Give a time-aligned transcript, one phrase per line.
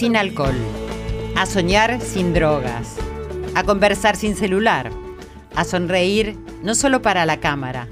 [0.00, 0.56] sin alcohol,
[1.36, 2.96] a soñar sin drogas,
[3.54, 4.90] a conversar sin celular,
[5.54, 7.86] a sonreír no solo para la cámara,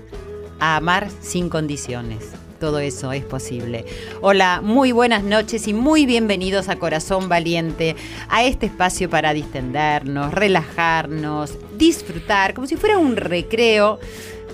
[0.58, 2.30] a amar sin condiciones.
[2.58, 3.84] Todo eso es posible.
[4.22, 7.94] Hola, muy buenas noches y muy bienvenidos a Corazón Valiente,
[8.30, 14.00] a este espacio para distendernos, relajarnos, disfrutar, como si fuera un recreo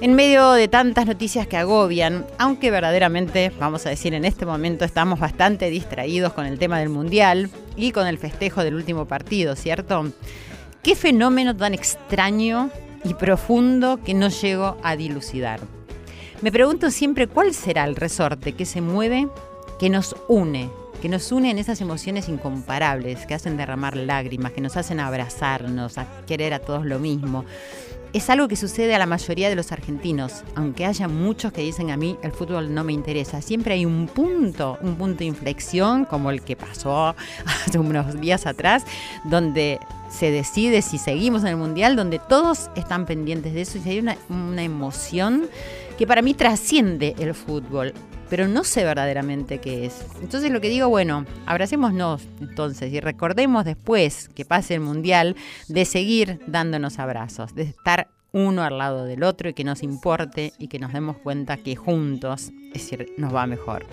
[0.04, 4.84] en medio de tantas noticias que agobian, aunque verdaderamente, vamos a decir, en este momento
[4.84, 9.56] estamos bastante distraídos con el tema del Mundial y con el festejo del último partido,
[9.56, 10.12] ¿cierto?
[10.82, 12.68] Qué fenómeno tan extraño
[13.02, 15.60] y profundo que no llego a dilucidar.
[16.42, 19.26] Me pregunto siempre cuál será el resorte que se mueve,
[19.80, 20.68] que nos une,
[21.00, 25.96] que nos une en esas emociones incomparables, que hacen derramar lágrimas, que nos hacen abrazarnos,
[25.96, 27.46] a querer a todos lo mismo.
[28.14, 31.90] Es algo que sucede a la mayoría de los argentinos, aunque haya muchos que dicen
[31.90, 33.42] a mí el fútbol no me interesa.
[33.42, 37.16] Siempre hay un punto, un punto de inflexión, como el que pasó
[37.66, 38.84] hace unos días atrás,
[39.24, 43.88] donde se decide si seguimos en el Mundial, donde todos están pendientes de eso y
[43.88, 45.48] hay una, una emoción
[45.98, 47.94] que para mí trasciende el fútbol,
[48.28, 50.04] pero no sé verdaderamente qué es.
[50.22, 55.36] Entonces lo que digo, bueno, abracémonos entonces y recordemos después que pase el Mundial
[55.68, 60.52] de seguir dándonos abrazos, de estar uno al lado del otro y que nos importe
[60.58, 63.86] y que nos demos cuenta que juntos, es decir, nos va mejor.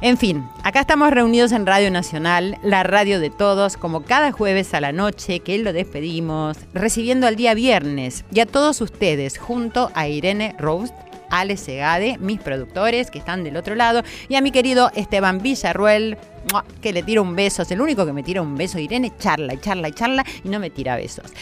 [0.00, 4.74] En fin, acá estamos reunidos en Radio Nacional, la radio de todos, como cada jueves
[4.74, 9.90] a la noche, que lo despedimos, recibiendo al día viernes y a todos ustedes, junto
[9.94, 10.94] a Irene Roast,
[11.34, 16.16] Ale Segade, mis productores que están del otro lado, y a mi querido Esteban Villarruel.
[16.80, 18.78] Que le tiro un beso, es el único que me tira un beso.
[18.78, 19.12] Irene.
[19.18, 21.32] Charla y charla y charla y no me tira besos.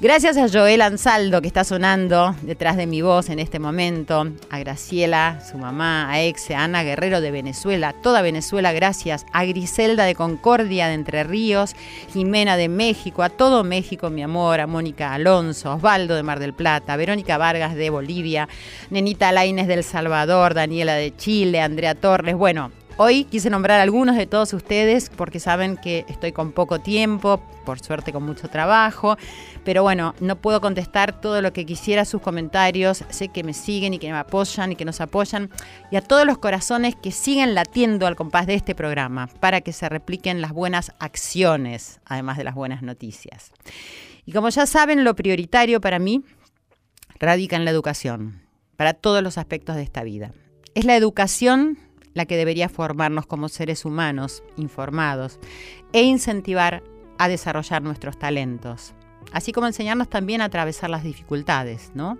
[0.00, 4.58] Gracias a Joel Ansaldo que está sonando detrás de mi voz en este momento, a
[4.60, 10.04] Graciela, su mamá, a Exe, a Ana Guerrero de Venezuela, toda Venezuela, gracias, a Griselda
[10.04, 11.74] de Concordia de Entre Ríos,
[12.12, 16.54] Jimena de México, a todo México, mi amor, a Mónica Alonso, Osvaldo de Mar del
[16.54, 18.48] Plata, Verónica Vargas de Bolivia,
[18.90, 22.70] Nenita Laines del Salvador, Daniela de Chile, Andrea Torres, bueno,
[23.00, 27.78] Hoy quise nombrar algunos de todos ustedes porque saben que estoy con poco tiempo, por
[27.78, 29.16] suerte con mucho trabajo,
[29.64, 33.04] pero bueno, no puedo contestar todo lo que quisiera sus comentarios.
[33.10, 35.48] Sé que me siguen y que me apoyan y que nos apoyan.
[35.92, 39.72] Y a todos los corazones que siguen latiendo al compás de este programa para que
[39.72, 43.52] se repliquen las buenas acciones, además de las buenas noticias.
[44.26, 46.24] Y como ya saben, lo prioritario para mí
[47.20, 48.42] radica en la educación,
[48.76, 50.32] para todos los aspectos de esta vida.
[50.74, 51.78] Es la educación
[52.18, 55.38] la que debería formarnos como seres humanos informados
[55.92, 56.82] e incentivar
[57.16, 58.92] a desarrollar nuestros talentos,
[59.32, 62.18] así como enseñarnos también a atravesar las dificultades, ¿no?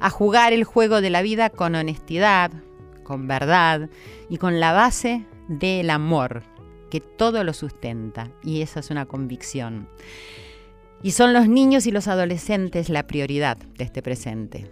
[0.00, 2.52] A jugar el juego de la vida con honestidad,
[3.04, 3.90] con verdad
[4.30, 6.42] y con la base del amor,
[6.90, 9.88] que todo lo sustenta, y esa es una convicción.
[11.02, 14.70] Y son los niños y los adolescentes la prioridad de este presente,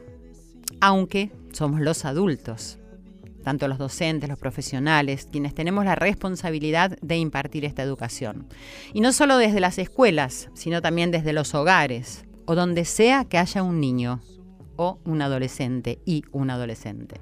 [0.81, 2.79] aunque somos los adultos
[3.43, 8.47] tanto los docentes, los profesionales, quienes tenemos la responsabilidad de impartir esta educación.
[8.93, 13.39] Y no solo desde las escuelas, sino también desde los hogares o donde sea que
[13.39, 14.21] haya un niño
[14.77, 17.17] o un adolescente y un adolescente.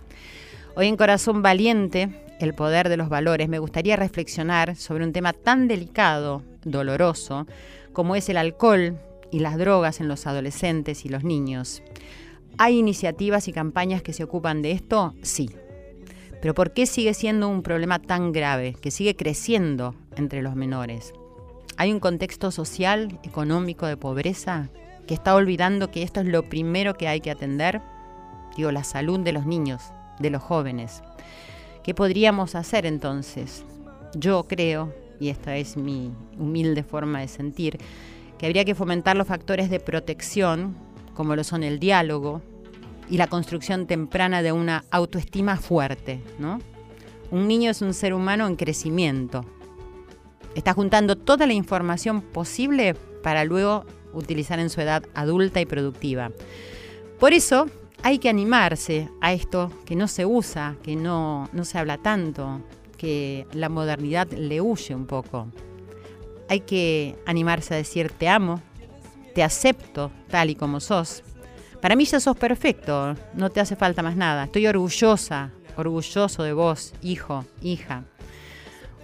[0.76, 5.32] Hoy en Corazón Valiente, el poder de los valores, me gustaría reflexionar sobre un tema
[5.32, 7.46] tan delicado, doloroso,
[7.92, 8.98] como es el alcohol
[9.30, 11.82] y las drogas en los adolescentes y los niños.
[12.56, 15.14] ¿Hay iniciativas y campañas que se ocupan de esto?
[15.22, 15.50] Sí,
[16.40, 21.12] pero ¿por qué sigue siendo un problema tan grave, que sigue creciendo entre los menores?
[21.76, 24.68] ¿Hay un contexto social, económico, de pobreza
[25.06, 27.80] que está olvidando que esto es lo primero que hay que atender?
[28.56, 29.82] Digo, la salud de los niños,
[30.18, 31.02] de los jóvenes.
[31.82, 33.64] ¿Qué podríamos hacer entonces?
[34.14, 37.78] Yo creo y esta es mi humilde forma de sentir,
[38.38, 40.74] que habría que fomentar los factores de protección,
[41.14, 42.40] como lo son el diálogo
[43.10, 46.60] y la construcción temprana de una autoestima fuerte, ¿no?
[47.30, 49.44] Un niño es un ser humano en crecimiento.
[50.54, 56.30] Está juntando toda la información posible para luego utilizar en su edad adulta y productiva.
[57.18, 57.66] Por eso
[58.02, 62.62] hay que animarse a esto que no se usa, que no, no se habla tanto,
[62.96, 65.48] que la modernidad le huye un poco.
[66.48, 68.60] Hay que animarse a decir te amo,
[69.34, 71.22] te acepto tal y como sos.
[71.80, 74.44] Para mí ya sos perfecto, no te hace falta más nada.
[74.44, 78.04] Estoy orgullosa, orgulloso de vos, hijo, hija.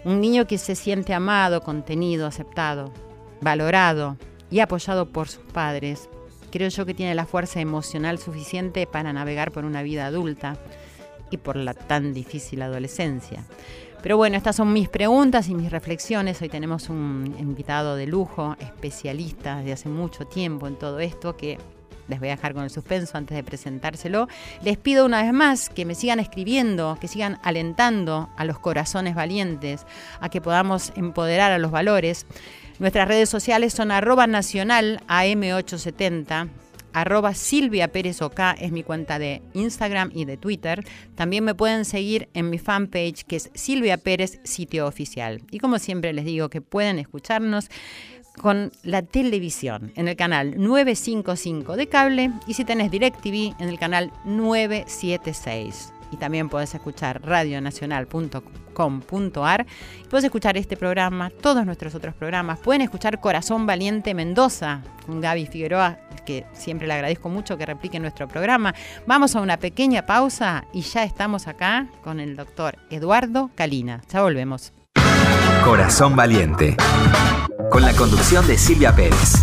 [0.05, 2.93] Un niño que se siente amado, contenido, aceptado,
[3.41, 4.19] valorado
[4.51, 6.09] y apoyado por sus padres,
[6.53, 10.57] creo yo que tiene la fuerza emocional suficiente para navegar por una vida adulta
[11.31, 13.45] y por la tan difícil adolescencia.
[14.03, 16.41] Pero bueno, estas son mis preguntas y mis reflexiones.
[16.41, 21.59] Hoy tenemos un invitado de lujo, especialista de hace mucho tiempo en todo esto, que
[22.09, 24.29] les voy a dejar con el suspenso antes de presentárselo.
[24.63, 29.15] Les pido una vez más que me sigan escribiendo, que sigan alentando a los corazones
[29.15, 29.87] valientes,
[30.21, 32.27] a que podamos empoderar a los valores.
[32.79, 36.49] Nuestras redes sociales son arroba nacional AM870
[36.97, 40.83] arroba Silvia es mi cuenta de Instagram y de Twitter.
[41.15, 45.43] También me pueden seguir en mi fanpage que es Silvia Pérez Sitio Oficial.
[45.51, 47.69] Y como siempre les digo que pueden escucharnos
[48.41, 53.79] con la televisión en el canal 955 de cable y si tenés DirecTV en el
[53.79, 55.93] canal 976.
[56.13, 59.67] Y también podés escuchar radionacional.com.ar.
[60.09, 62.61] Puedes escuchar este programa, todos nuestros otros programas.
[62.61, 67.99] Pueden escuchar Corazón Valiente Mendoza con Gaby Figueroa, que siempre le agradezco mucho que replique
[67.99, 68.73] nuestro programa.
[69.07, 74.03] Vamos a una pequeña pausa y ya estamos acá con el doctor Eduardo Calina.
[74.09, 74.73] Ya volvemos.
[75.65, 76.77] Corazón Valiente
[77.71, 79.35] con la conducción de Silvia Pérez.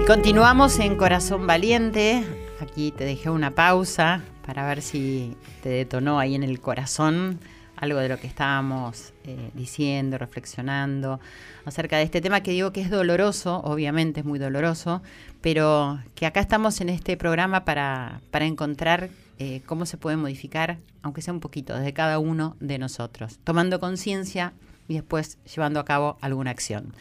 [0.00, 2.24] Y continuamos en Corazón Valiente.
[2.60, 7.38] Aquí te dejé una pausa para ver si te detonó ahí en el corazón
[7.80, 11.20] algo de lo que estábamos eh, diciendo, reflexionando
[11.64, 15.02] acerca de este tema que digo que es doloroso, obviamente es muy doloroso,
[15.40, 20.78] pero que acá estamos en este programa para, para encontrar eh, cómo se puede modificar,
[21.02, 24.52] aunque sea un poquito, desde cada uno de nosotros, tomando conciencia
[24.88, 26.92] y después llevando a cabo alguna acción.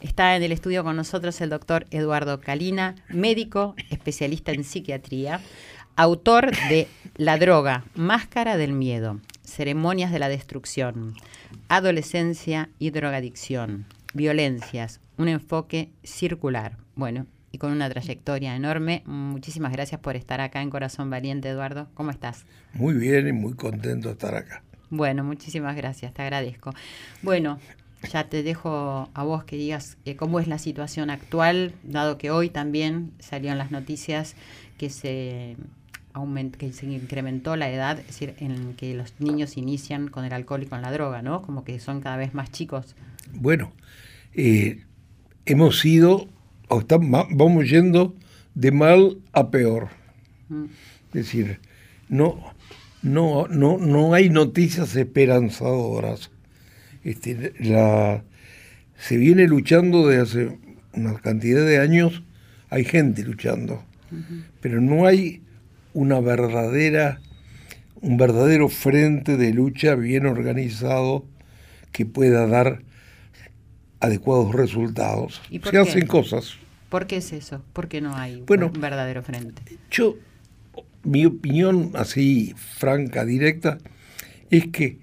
[0.00, 5.40] Está en el estudio con nosotros el doctor Eduardo Calina, médico, especialista en psiquiatría,
[5.94, 9.20] autor de La droga, Máscara del Miedo,
[9.54, 11.14] ceremonias de la destrucción,
[11.68, 16.76] adolescencia y drogadicción, violencias, un enfoque circular.
[16.96, 19.04] Bueno, y con una trayectoria enorme.
[19.06, 21.86] Muchísimas gracias por estar acá en Corazón Valiente, Eduardo.
[21.94, 22.46] ¿Cómo estás?
[22.72, 24.64] Muy bien y muy contento de estar acá.
[24.90, 26.72] Bueno, muchísimas gracias, te agradezco.
[27.22, 27.60] Bueno,
[28.12, 32.32] ya te dejo a vos que digas eh, cómo es la situación actual, dado que
[32.32, 34.34] hoy también salieron las noticias
[34.76, 35.56] que se
[36.56, 40.62] que se incrementó la edad, es decir, en que los niños inician con el alcohol
[40.62, 41.42] y con la droga, ¿no?
[41.42, 42.94] Como que son cada vez más chicos.
[43.32, 43.72] Bueno,
[44.32, 44.84] eh,
[45.44, 46.28] hemos ido,
[46.68, 48.14] o estamos, vamos yendo
[48.54, 49.88] de mal a peor.
[50.48, 50.64] Mm.
[51.08, 51.60] Es decir,
[52.08, 52.54] no,
[53.02, 56.30] no, no, no hay noticias esperanzadoras.
[57.02, 58.22] Este, la,
[58.96, 60.58] se viene luchando desde hace
[60.94, 62.22] una cantidad de años,
[62.70, 63.84] hay gente luchando,
[64.60, 65.43] pero no hay
[65.94, 67.20] una verdadera,
[68.02, 71.24] un verdadero frente de lucha bien organizado
[71.92, 72.82] que pueda dar
[74.00, 75.40] adecuados resultados.
[75.70, 76.56] Se hacen cosas.
[76.90, 77.64] ¿Por qué es eso?
[77.72, 79.62] ¿Por qué no hay un verdadero frente?
[79.90, 80.16] Yo,
[81.02, 83.78] mi opinión así franca, directa,
[84.50, 84.98] es que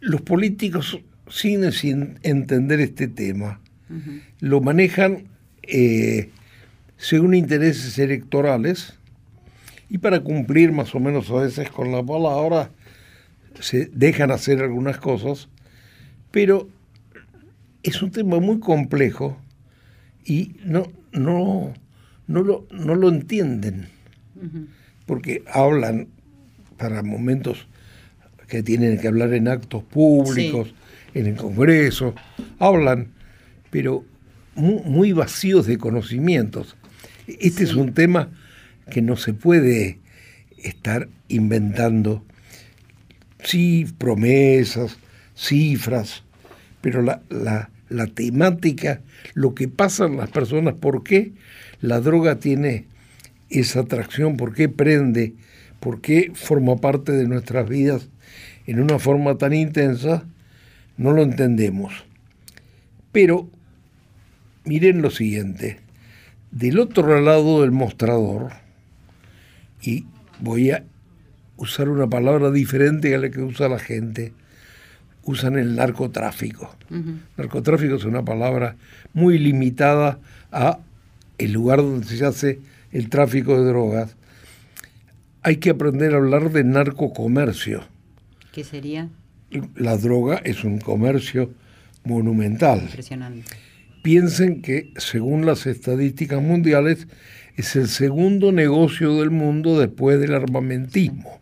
[0.00, 3.60] los políticos, sin, sin entender este tema,
[4.40, 5.28] lo manejan
[5.62, 6.30] eh,
[6.96, 8.98] según intereses electorales
[9.94, 12.72] y para cumplir más o menos a veces con la palabra
[13.60, 15.48] se dejan hacer algunas cosas,
[16.32, 16.68] pero
[17.84, 19.38] es un tema muy complejo
[20.24, 21.74] y no, no,
[22.26, 23.86] no, lo, no lo entienden,
[25.06, 26.08] porque hablan
[26.76, 27.68] para momentos
[28.48, 30.74] que tienen que hablar en actos públicos,
[31.14, 32.16] en el Congreso,
[32.58, 33.12] hablan,
[33.70, 34.04] pero
[34.56, 36.74] muy, vacíos de conocimientos.
[37.28, 38.32] Este es un tema
[38.90, 39.98] que no se puede
[40.58, 42.24] estar inventando,
[43.42, 44.98] sí, promesas,
[45.34, 46.22] cifras,
[46.80, 47.22] pero la,
[47.88, 49.00] la temática,
[49.34, 51.32] lo que pasa en las personas, por qué
[51.80, 52.86] la droga tiene
[53.50, 55.34] esa atracción, por qué prende,
[55.80, 58.08] por qué forma parte de nuestras vidas
[58.66, 60.24] en una forma tan intensa,
[60.96, 61.92] no lo entendemos.
[63.12, 63.48] Pero
[64.64, 65.80] miren lo siguiente,
[66.50, 68.52] del otro lado del mostrador,
[69.84, 70.06] y
[70.40, 70.84] voy a
[71.56, 74.32] usar una palabra diferente a la que usa la gente,
[75.24, 76.74] usan el narcotráfico.
[77.36, 78.76] Narcotráfico es una palabra
[79.12, 80.18] muy limitada
[80.50, 80.78] a
[81.38, 82.60] el lugar donde se hace
[82.92, 84.16] el tráfico de drogas.
[85.42, 87.84] Hay que aprender a hablar de narcocomercio.
[88.52, 89.08] ¿Qué sería?
[89.76, 91.52] La droga es un comercio
[92.04, 92.80] monumental.
[92.82, 93.44] Impresionante.
[94.02, 97.08] Piensen que, según las estadísticas mundiales,
[97.56, 101.40] es el segundo negocio del mundo después del armamentismo.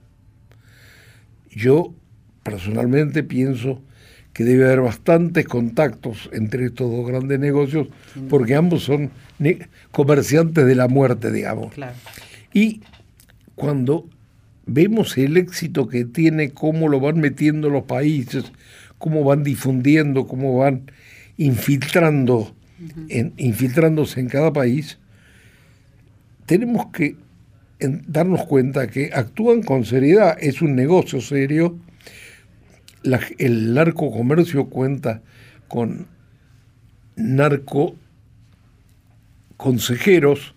[1.50, 1.95] Yo
[2.42, 3.81] personalmente pienso
[4.33, 7.88] que debe haber bastantes contactos entre estos dos grandes negocios,
[8.28, 9.11] porque ambos son
[9.90, 11.75] comerciantes de la muerte, digamos.
[12.52, 12.81] Y
[13.54, 14.09] cuando
[14.66, 18.52] vemos el éxito que tiene, cómo lo van metiendo los países,
[18.99, 20.90] cómo van difundiendo, cómo van
[21.37, 22.54] infiltrando,
[23.37, 24.99] infiltrándose en cada país,
[26.47, 27.17] tenemos que
[28.07, 31.79] darnos cuenta que actúan con seriedad, es un negocio serio.
[33.39, 35.23] el narco comercio cuenta
[35.69, 36.07] con
[37.17, 37.97] narco
[39.57, 40.55] consejeros,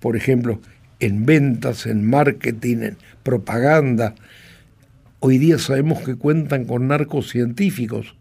[0.00, 0.60] por ejemplo,
[1.00, 4.14] en ventas, en marketing, en propaganda.
[5.20, 8.16] Hoy día sabemos que cuentan con narcocientíficos,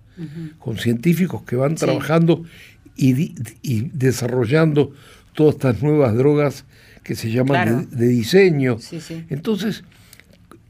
[0.59, 2.43] con científicos que van trabajando
[2.95, 4.93] y, y, desarrollando
[5.33, 6.65] todas estas nuevas drogas
[7.05, 8.77] que se llaman de, diseño.
[9.29, 9.83] Entonces,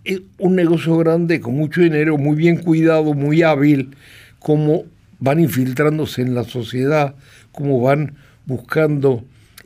[0.04, 3.96] es un negocio grande con mucho dinero, muy bien cuidado, muy hábil,
[4.39, 4.84] cómo
[5.20, 7.15] van infiltrándose en la sociedad,
[7.54, 8.15] cómo van
[8.46, 9.24] buscando...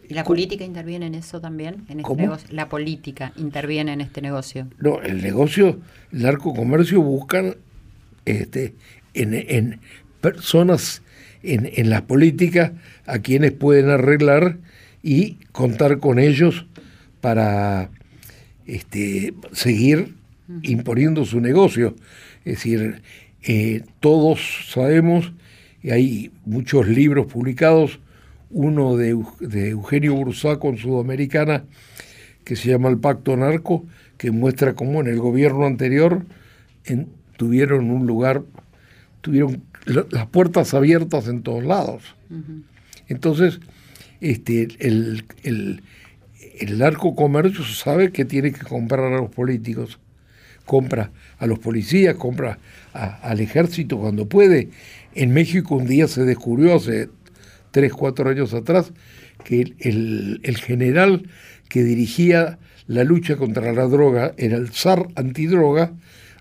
[0.08, 1.86] ¿Y la política interviene en eso también?
[1.90, 2.48] En este negocio?
[2.52, 4.68] La política interviene en este negocio.
[4.78, 5.80] No, el negocio,
[6.12, 7.56] el narcocomercio buscan
[8.26, 8.76] este,
[9.16, 9.80] en, en
[10.22, 11.02] personas
[11.42, 12.74] en, en la política
[13.08, 14.58] a quienes pueden arreglar
[15.02, 16.66] y contar con ellos
[17.22, 17.90] para
[18.66, 20.16] este, seguir
[20.64, 21.96] imponiendo su negocio.
[22.46, 23.02] Es decir,
[23.44, 25.32] eh, todos sabemos,
[25.82, 28.00] y hay muchos libros publicados,
[28.50, 29.10] uno de,
[29.70, 31.64] Eugenio Bursaco en Sudamericana,
[32.44, 33.86] que se llama El Pacto Narco,
[34.18, 36.26] que muestra cómo en el gobierno anterior
[37.38, 38.42] tuvieron un lugar,
[39.22, 42.16] tuvieron las puertas abiertas en todos lados.
[43.08, 43.60] Entonces,
[44.22, 45.82] este, el, el,
[46.60, 50.00] el narco comercio sabe que tiene que comprar a los políticos,
[50.66, 52.60] compra a los policías, compra
[52.94, 54.70] al ejército cuando puede.
[55.16, 57.10] En México un día se descubrió hace
[57.72, 58.92] tres, cuatro años atrás
[59.44, 61.24] que el, el general
[61.70, 65.94] que dirigía la lucha contra la droga el zar antidroga,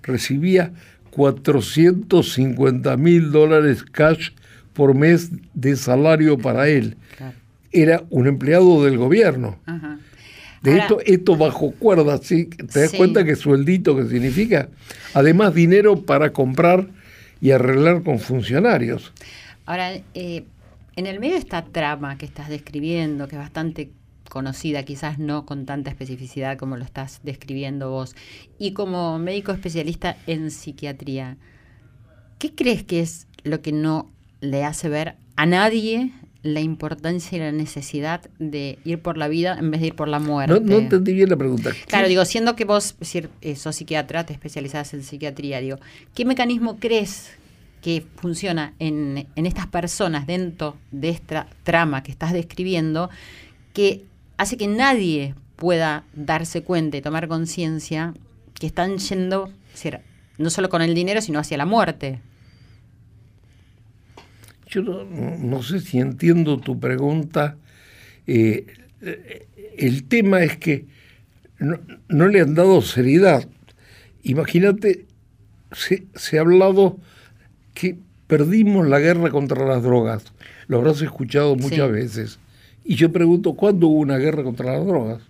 [0.02, 0.72] recibía
[1.10, 4.30] 450 mil dólares cash
[4.72, 6.96] por mes de salario para él
[7.72, 9.58] era un empleado del gobierno.
[10.62, 12.46] De esto, esto bajo cuerda, ¿sí?
[12.46, 14.68] ¿Te das cuenta que sueldito que significa?
[15.14, 16.88] Además, dinero para comprar
[17.40, 19.12] y arreglar con funcionarios.
[19.66, 20.44] Ahora, eh,
[20.96, 23.92] en el medio de esta trama que estás describiendo, que es bastante
[24.28, 28.16] conocida, quizás no con tanta especificidad como lo estás describiendo vos,
[28.58, 31.36] y como médico especialista en psiquiatría,
[32.38, 34.10] ¿qué crees que es lo que no
[34.40, 39.56] le hace ver a nadie la importancia y la necesidad de ir por la vida
[39.58, 40.60] en vez de ir por la muerte.
[40.60, 41.72] No, entendí bien la pregunta.
[41.86, 42.94] Claro, digo, siendo que vos
[43.40, 45.78] eh, sos psiquiatra, te especializás en psiquiatría, digo,
[46.14, 47.30] ¿qué mecanismo crees
[47.82, 53.10] que funciona en, en estas personas dentro de esta trama que estás describiendo
[53.72, 54.04] que
[54.36, 58.14] hace que nadie pueda darse cuenta y tomar conciencia
[58.54, 59.52] que están yendo,
[60.38, 62.20] no solo con el dinero, sino hacia la muerte?
[64.68, 67.56] Yo no, sé si entiendo tu pregunta.
[68.26, 68.66] Eh,
[69.78, 70.86] el tema es que
[71.58, 73.48] no, le han dado seriedad.
[74.22, 75.06] Imagínate,
[75.72, 76.98] se, ha hablado
[77.74, 77.96] que
[78.26, 80.24] perdimos la guerra contra las drogas.
[80.66, 82.38] Lo habrás escuchado muchas veces.
[82.84, 85.22] Y yo pregunto, ¿cuándo hubo una guerra contra las drogas?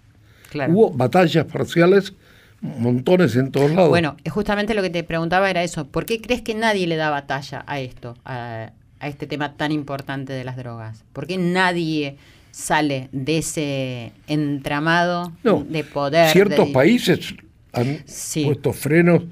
[0.68, 2.14] Hubo batallas parciales,
[2.60, 3.90] montones en todos lados.
[3.90, 5.86] Bueno, justamente lo que te preguntaba era eso.
[5.86, 8.16] ¿Por qué crees que nadie le da batalla a esto?
[8.24, 11.04] A, a este tema tan importante de las drogas?
[11.12, 12.16] ¿Por qué nadie
[12.50, 16.30] sale de ese entramado de poder?
[16.30, 17.34] Ciertos países
[17.72, 18.04] han
[18.44, 19.24] puesto frenos,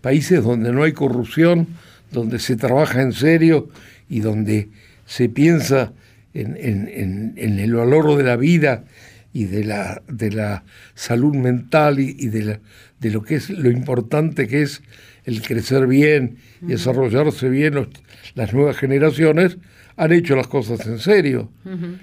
[0.00, 1.66] países donde no hay corrupción,
[2.10, 3.68] donde se trabaja en serio
[4.08, 4.68] y donde
[5.06, 5.92] se piensa
[6.34, 8.84] en, el valor de la vida
[9.32, 12.60] y de la, de la salud mental y, de,
[13.00, 14.82] de lo que es lo importante que es
[15.24, 17.88] el crecer bien y desarrollarse bien
[18.34, 19.58] las nuevas generaciones,
[19.96, 21.50] han hecho las cosas en serio.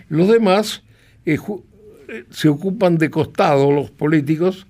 [0.09, 0.83] Los demás
[1.25, 1.39] eh,
[2.07, 4.67] eh, se ocupan de costado, los políticos,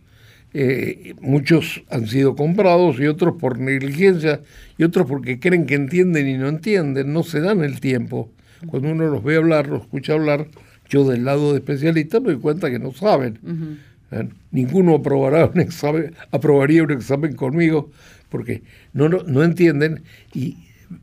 [0.53, 4.39] eh, muchos han sido comprados y otros por negligencia
[4.77, 8.31] y otros porque creen que entienden y no entienden, no se dan el tiempo.
[8.67, 10.47] Cuando uno los ve hablar, los escucha hablar,
[10.89, 13.39] yo del lado de especialista me doy cuenta que no saben.
[14.51, 17.91] Ninguno aprobará un examen, aprobaría un examen conmigo
[18.29, 18.63] porque
[18.93, 20.03] no, no, no entienden.
[20.33, 20.57] Y,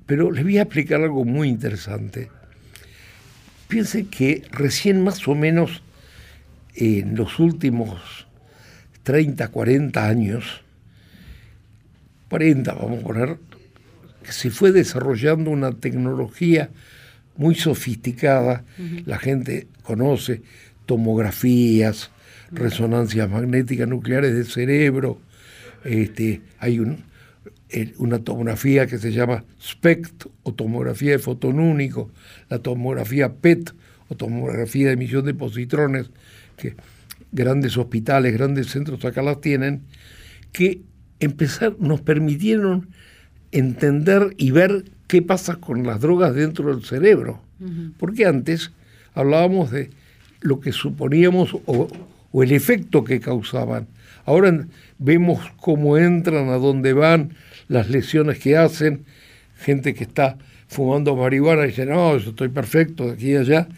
[0.07, 2.31] pero les voy a explicar algo muy interesante.
[3.69, 5.83] Piensen que recién más o menos
[6.75, 8.27] en los últimos
[9.03, 10.62] 30, 40 años,
[12.29, 13.39] 40 vamos a poner,
[14.29, 16.71] se fue desarrollando una tecnología
[17.37, 18.65] muy sofisticada,
[19.07, 20.43] la gente conoce
[20.87, 22.11] tomografías,
[22.51, 25.19] resonancias magnéticas nucleares del cerebro,
[25.85, 27.05] este, hay un,
[27.99, 32.11] una tomografía que se llama SPECT o tomografía de fotón único,
[32.49, 33.73] la tomografía PET
[34.09, 36.11] o tomografía de emisión de positrones,
[36.57, 36.77] que
[37.33, 39.83] grandes hospitales, grandes centros acá las tienen,
[40.53, 40.83] que
[41.19, 42.89] empezar, nos permitieron
[43.53, 47.38] entender y ver qué pasa con las drogas dentro del cerebro.
[47.99, 48.71] Porque antes
[49.12, 49.90] hablábamos de
[50.40, 51.88] lo que suponíamos o,
[52.33, 53.88] o el efecto que causaban.
[54.25, 54.66] Ahora
[54.98, 57.35] vemos cómo entran, a dónde van,
[57.68, 59.05] las lesiones que hacen,
[59.59, 63.68] gente que está fumando marihuana y dice, no, yo estoy perfecto de aquí y allá,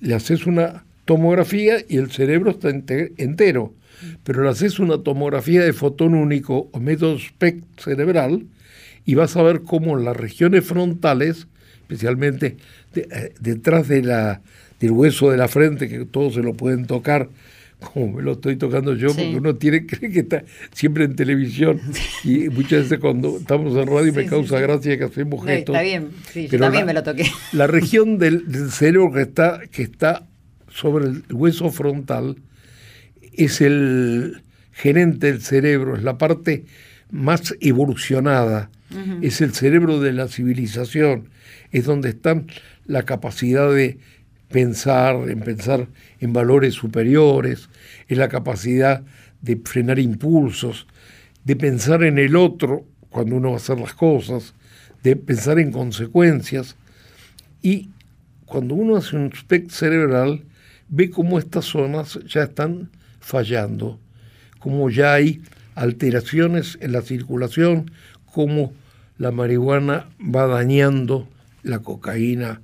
[0.00, 3.72] le haces una tomografía y el cerebro está entero,
[4.24, 8.46] pero le haces una tomografía de fotón único o método SPECT cerebral
[9.04, 11.46] y vas a ver cómo las regiones frontales,
[11.82, 12.56] especialmente
[12.94, 14.40] eh, detrás de la,
[14.80, 17.28] del hueso de la frente, que todos se lo pueden tocar,
[17.82, 21.80] como me lo estoy tocando yo, porque uno tiene, cree que está siempre en televisión
[22.24, 25.74] y muchas veces cuando estamos en radio me causa gracia que hacemos gestos.
[25.74, 27.26] está bien, sí, yo también me lo toqué.
[27.52, 30.26] La región del, cerebro que está, que está
[30.68, 32.36] sobre el hueso frontal
[33.32, 36.64] es el gerente del cerebro, es la parte
[37.12, 38.70] más evolucionada,
[39.22, 41.30] es el cerebro de la civilización,
[41.70, 42.46] es donde están
[42.84, 43.98] la capacidad de
[44.48, 45.86] pensar, en pensar
[46.20, 47.70] en valores superiores,
[48.08, 49.02] en la capacidad
[49.40, 50.86] de frenar impulsos,
[51.44, 54.54] de pensar en el otro cuando uno va a hacer las cosas,
[55.02, 56.76] de pensar en consecuencias.
[57.62, 57.90] Y
[58.46, 60.44] cuando uno hace un SPECT cerebral,
[60.88, 63.98] ve cómo estas zonas ya están fallando,
[64.58, 65.40] cómo ya hay
[65.74, 67.90] alteraciones en la circulación,
[68.24, 68.72] cómo
[69.18, 71.28] la marihuana va dañando
[71.62, 72.60] la cocaína,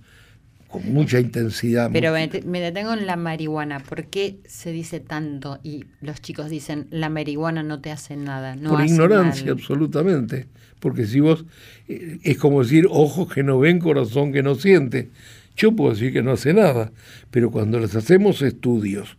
[0.68, 1.90] con mucha intensidad.
[1.92, 3.80] Pero me detengo en la marihuana.
[3.80, 8.54] ¿Por qué se dice tanto y los chicos dicen la marihuana no te hace nada?
[8.54, 10.46] No Por ignorancia, absolutamente.
[10.78, 11.44] Porque si vos,
[11.88, 15.10] eh, es como decir ojos que no ven, corazón que no siente.
[15.56, 16.92] Yo puedo decir que no hace nada,
[17.30, 19.16] pero cuando les hacemos estudios,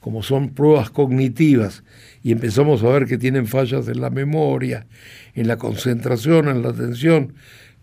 [0.00, 1.82] como son pruebas cognitivas,
[2.26, 4.88] y empezamos a ver que tienen fallas en la memoria,
[5.34, 7.34] en la concentración, en la atención,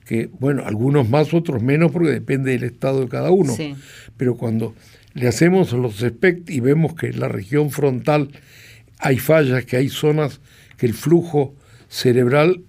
[0.03, 3.56] que, bueno, algunos más, otros menos, porque depende del estado de cada uno.
[4.17, 4.75] Pero cuando
[5.13, 8.32] le hacemos los SPECT y vemos que en la región frontal
[8.99, 10.41] hay fallas, que hay zonas
[10.75, 11.56] que el flujo
[11.88, 12.63] cerebral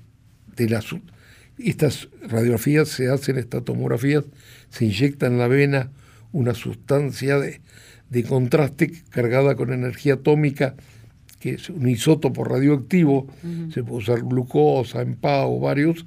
[0.54, 0.86] de las
[1.58, 4.22] estas radiografías se hacen, estas tomografías,
[4.68, 5.90] se inyecta en la vena
[6.30, 7.60] una sustancia de,
[8.28, 10.76] contraste cargada con energía atómica,
[11.44, 13.26] que es un isótopo radioactivo,
[13.70, 16.06] se puede usar glucosa, en o varios,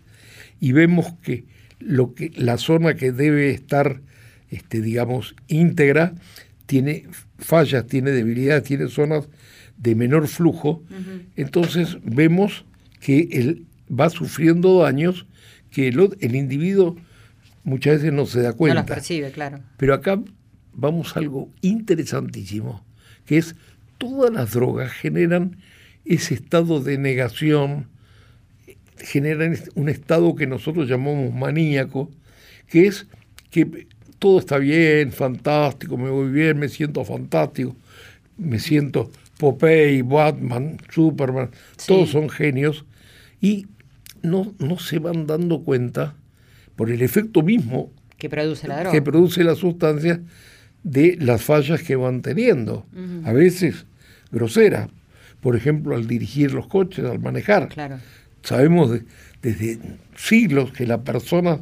[0.59, 1.45] y vemos que,
[1.77, 4.01] lo que la zona que debe estar,
[4.49, 6.15] este, digamos, íntegra,
[6.65, 7.05] tiene
[7.37, 9.29] fallas, tiene debilidades, tiene zonas
[9.77, 10.83] de menor flujo,
[11.35, 12.65] entonces vemos
[12.99, 15.27] que él va sufriendo daños
[15.69, 16.97] que el, el, individuo
[17.63, 18.81] muchas veces no se da cuenta.
[18.81, 19.59] No percibe, claro.
[19.77, 20.19] Pero acá
[20.73, 22.83] vamos a algo interesantísimo,
[23.27, 23.55] que es
[23.97, 25.57] todas las drogas generan
[26.05, 27.87] ese estado de negación,
[28.97, 32.09] generan un estado que nosotros llamamos maníaco,
[32.67, 33.07] que es
[33.49, 33.87] que
[34.19, 37.75] todo está bien, fantástico, me voy bien, me siento fantástico,
[38.37, 41.51] me siento Popeye, Batman, Superman,
[41.85, 42.85] todos son genios
[43.39, 43.67] y
[44.21, 46.15] no, no se van dando cuenta
[46.75, 48.91] por el efecto mismo que produce la droga.
[48.91, 50.21] Que produce la sustancia
[50.87, 52.85] de las fallas que van teniendo.
[53.25, 53.85] A veces
[54.31, 54.89] grosera.
[55.41, 57.67] Por ejemplo, al dirigir los coches, al manejar.
[57.69, 57.99] Claro.
[58.41, 58.97] Sabemos
[59.41, 59.79] desde
[60.15, 61.59] siglos que las personas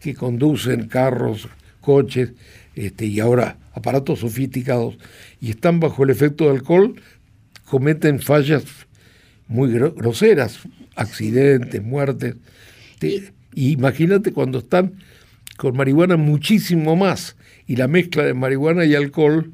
[0.00, 1.48] que conducen carros,
[1.80, 2.30] coches
[2.74, 4.96] este, y ahora aparatos sofisticados
[5.40, 6.94] y están bajo el efecto de alcohol,
[7.64, 8.64] cometen fallas
[9.48, 10.60] muy groseras,
[10.94, 12.36] accidentes, muertes.
[13.54, 14.94] imagínate cuando están
[15.56, 17.36] con marihuana muchísimo más
[17.68, 19.52] y la mezcla de marihuana y alcohol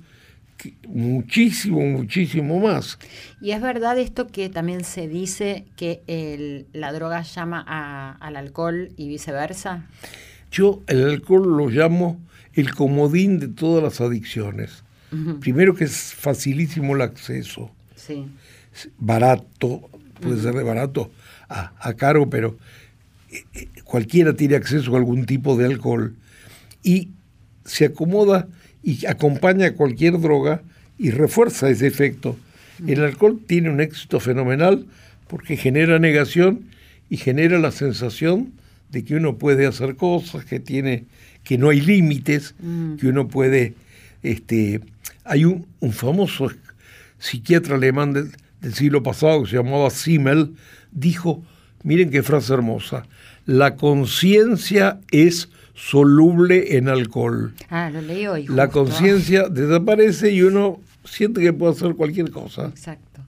[0.88, 2.98] muchísimo, muchísimo más.
[3.42, 9.08] Y es verdad esto que también se dice que la droga llama al alcohol y
[9.08, 9.86] viceversa.
[10.50, 12.20] Yo el alcohol lo llamo
[12.54, 14.84] el comodín de todas las adicciones.
[15.40, 17.70] Primero que es facilísimo el acceso.
[17.94, 18.26] Sí.
[18.98, 19.88] Barato,
[20.20, 21.12] puede ser de barato
[21.48, 22.58] a, caro, pero
[23.30, 26.16] eh, eh, cualquiera tiene acceso a algún tipo de alcohol.
[26.82, 27.10] Y
[27.64, 28.48] se acomoda
[28.82, 30.62] y acompaña a cualquier droga
[30.98, 32.36] y refuerza ese efecto.
[32.86, 34.86] El alcohol tiene un éxito fenomenal
[35.28, 36.66] porque genera negación
[37.08, 38.52] y genera la sensación
[38.90, 41.04] de que uno puede hacer cosas, que tiene,
[41.42, 42.96] que no hay límites, mm.
[42.96, 43.74] que uno puede,
[44.22, 44.80] este,
[45.24, 46.50] hay un, famoso
[47.18, 50.54] psiquiatra alemán del, del, siglo pasado que se llamaba Simmel,
[50.92, 51.44] dijo,
[51.82, 53.06] miren qué frase hermosa,
[53.46, 57.52] la conciencia es soluble en alcohol.
[57.68, 58.46] Ah, lo leí hoy.
[58.46, 62.66] La conciencia desaparece y uno siente que puede hacer cualquier cosa.
[62.66, 63.20] Exacto.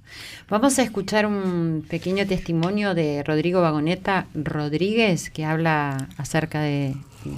[0.49, 6.95] Vamos a escuchar un pequeño testimonio de Rodrigo Vagoneta Rodríguez que habla acerca de,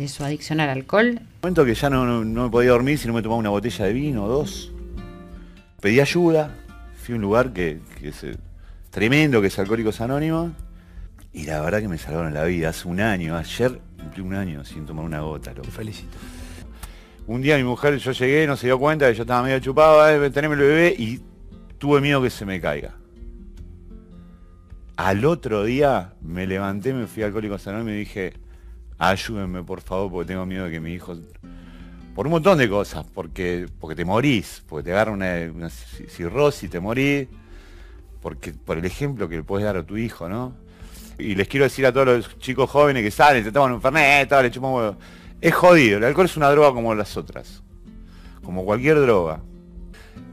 [0.08, 1.20] su adicción al alcohol.
[1.42, 4.24] momento que ya no, me podía dormir si no me tomaba una botella de vino
[4.24, 4.72] o dos.
[5.80, 6.54] Pedí ayuda,
[7.02, 8.36] fui a un lugar que, es eh,
[8.90, 10.52] tremendo, que es Alcohólicos Anónimos,
[11.38, 12.70] y la verdad que me salvaron la vida.
[12.70, 15.54] Hace un año, ayer cumplí un año sin tomar una gota.
[15.54, 16.18] Lo felicito.
[17.28, 20.08] Un día mi mujer, yo llegué, no se dio cuenta que yo estaba medio chupado,
[20.08, 21.20] eh, teneme el bebé y
[21.78, 22.96] tuve miedo que se me caiga.
[24.96, 28.32] Al otro día me levanté, me fui al Alcohólicos Anónimos y me dije,
[28.98, 31.16] ayúdenme por favor, porque tengo miedo de que mi hijo...
[32.16, 36.68] Por un montón de cosas, porque, porque te morís, porque te agarra una, una cirrosis
[36.68, 37.28] te morís,
[38.20, 40.66] porque, por el ejemplo que le puedes dar a tu hijo, ¿no?
[41.18, 44.30] Y les quiero decir a todos los chicos jóvenes que salen, se toman un fernet,
[44.30, 44.96] le chupan huevo.
[45.40, 47.62] Es jodido, el alcohol es una droga como las otras.
[48.42, 49.40] Como cualquier droga.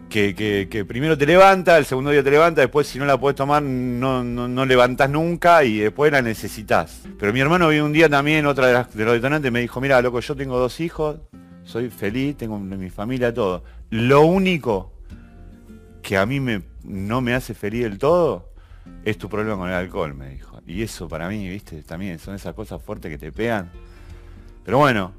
[0.09, 3.61] Que, primero te levanta, el segundo día te levanta, después si no la puedes tomar
[3.61, 7.01] no, no, levantás nunca y después la necesitas.
[7.19, 10.01] Pero mi hermano vino un día también, otra de, de los detonantes, me dijo, mira,
[10.01, 11.17] loco, yo tengo dos hijos,
[11.65, 13.65] soy feliz, tengo mi familia, todo.
[13.89, 14.93] Lo único
[16.01, 18.54] que a mí me, no me hace feliz del todo
[19.03, 20.61] es tu problema con el alcohol, me dijo.
[20.67, 23.71] Y eso para mí, viste, también son esas cosas fuertes que te pegan.
[24.63, 25.13] Pero bueno,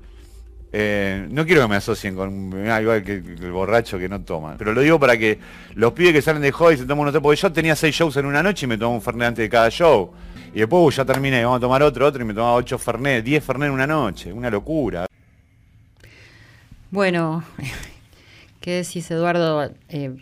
[0.73, 4.57] eh, no quiero que me asocien con ah, el borracho que no toma.
[4.59, 5.39] Pero lo digo para que
[5.75, 8.27] los pibes que salen de joy se toman unos porque yo tenía seis shows en
[8.27, 10.13] una noche y me tomaba un Fernet antes de cada show.
[10.53, 13.25] Y después uh, ya terminé, vamos a tomar otro, otro y me tomaba ocho Fernet,
[13.25, 15.07] diez Fernet en una noche, una locura.
[16.91, 17.45] Bueno,
[18.61, 19.71] ¿qué decís Eduardo?
[19.89, 20.17] Eh,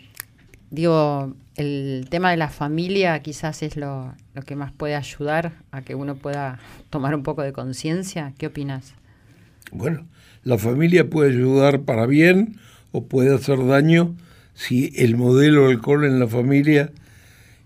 [0.69, 4.13] digo, el tema de la familia quizás es lo,
[4.45, 8.33] que más puede ayudar a que uno pueda tomar un poco de conciencia.
[8.37, 8.93] ¿Qué opinas?
[9.71, 10.05] Bueno,
[10.43, 12.57] la familia puede ayudar para bien
[12.91, 14.15] o puede hacer daño
[14.53, 16.91] si el modelo de alcohol en la familia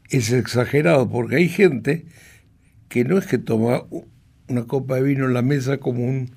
[0.09, 2.05] es exagerado, porque hay gente
[2.87, 3.83] que no es que toma
[4.47, 6.27] una copa de vino en la mesa como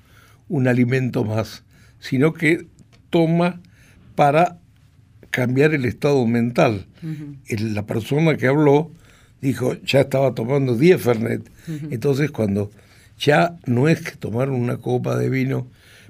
[0.47, 1.63] un alimento más,
[1.99, 2.67] sino que
[3.09, 3.61] toma
[4.15, 4.59] para
[5.33, 6.85] cambiar el estado mental.
[7.49, 8.91] la persona que habló
[9.41, 11.41] dijo, ya estaba tomando 10 Fernet.
[11.89, 12.69] Entonces cuando
[13.17, 15.67] ya no es que tomar una copa de vino,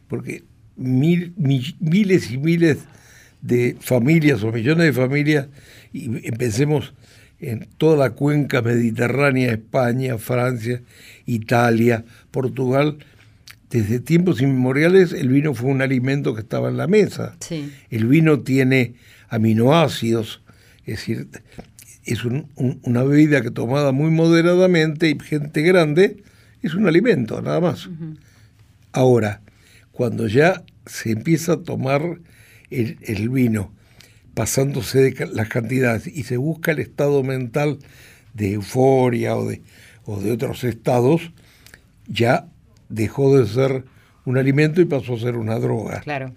[0.09, 0.43] porque
[0.75, 2.79] miles y miles
[3.41, 5.47] de familias o millones de familias,
[5.93, 6.93] y empecemos
[7.39, 10.81] en toda la cuenca mediterránea, España, Francia,
[11.25, 12.97] Italia, Portugal,
[13.69, 17.37] desde tiempos inmemoriales el vino fue un alimento que estaba en la mesa.
[17.89, 18.95] El vino tiene
[19.33, 20.43] aminoácidos,
[20.85, 21.27] es decir,
[22.05, 26.23] es una bebida que tomada muy moderadamente y gente grande
[26.61, 27.89] es un alimento, nada más.
[28.91, 29.41] Ahora,
[29.91, 32.19] cuando ya se empieza a tomar
[32.69, 33.73] el, vino,
[34.35, 37.79] pasándose de las cantidades y se busca el estado mental
[38.35, 39.63] de euforia o de,
[40.05, 41.31] o de otros estados,
[42.07, 42.45] ya
[42.89, 43.85] dejó de ser
[44.25, 46.01] un alimento y pasó a ser una droga.
[46.01, 46.33] Claro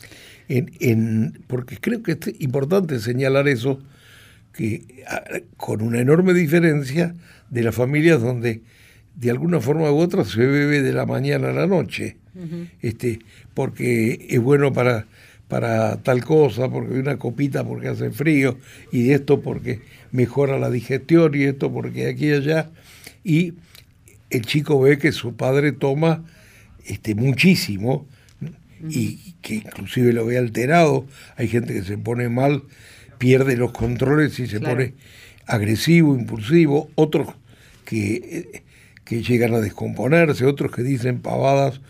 [0.48, 3.80] en, porque creo que es importante señalar eso,
[4.52, 5.04] que
[5.56, 7.14] con una enorme diferencia
[7.50, 8.62] de las familias donde
[9.14, 12.16] de alguna forma u otra se bebe de la mañana a la noche,
[12.82, 13.20] este,
[13.54, 15.06] porque es bueno para,
[15.48, 18.58] para tal cosa, porque hay una copita porque hace frío,
[18.92, 19.80] y esto porque
[20.12, 22.70] mejora la digestión, y esto porque aquí y allá,
[23.24, 23.54] y
[24.28, 26.24] el chico ve que su padre toma
[26.84, 28.06] este, muchísimo,
[28.88, 31.06] y que inclusive lo ve alterado.
[31.36, 32.62] Hay gente que se pone mal,
[33.18, 34.74] pierde los controles y se Claro.
[34.76, 34.94] pone
[35.46, 36.90] agresivo, impulsivo.
[36.94, 37.28] Otros
[37.84, 38.62] que,
[39.04, 41.80] que llegan a descomponerse, otros que dicen pavadas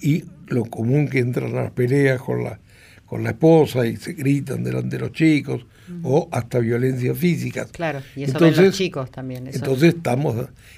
[0.00, 2.60] y lo común que entran a las peleas con la,
[3.06, 5.66] con la esposa y se gritan delante de los chicos
[6.02, 7.66] o hasta violencia física.
[7.72, 9.46] Claro, y eso ven los chicos también.
[9.46, 10.36] eso- Entonces estamos,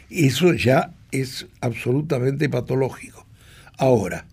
[0.08, 3.26] eso ya es absolutamente patológico.
[3.76, 4.26] Ahora,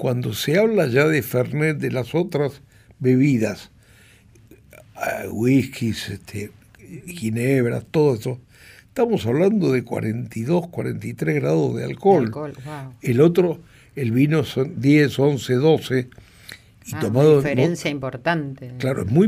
[0.00, 2.62] cuando se habla ya de Fernet, de las otras
[3.00, 3.70] bebidas,
[4.96, 6.52] ah, whiskies, este,
[7.06, 8.40] ginebras, todo eso,
[8.88, 12.24] estamos hablando de 42, 43 grados de alcohol.
[12.24, 12.94] alcohol, wow.
[13.02, 13.60] El otro,
[13.94, 16.08] el vino son 10, 11, 12.
[16.86, 18.72] Y Ah, tomado una diferencia importante.
[18.78, 19.26] Claro, es muy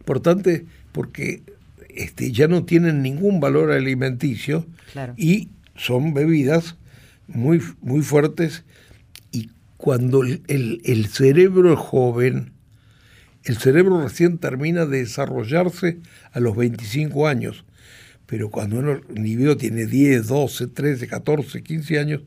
[0.00, 1.42] importante porque
[1.90, 5.14] este, ya no tienen ningún valor alimenticio Claro.
[5.16, 6.74] y son bebidas
[7.28, 8.64] muy, muy fuertes
[9.78, 12.52] cuando el, el- el cerebro es joven,
[13.44, 15.98] el cerebro recién termina de desarrollarse
[16.32, 17.64] a los 25 años,
[18.26, 22.22] pero cuando uno, el individuo tiene 10, 12, 13, 14, 15 años,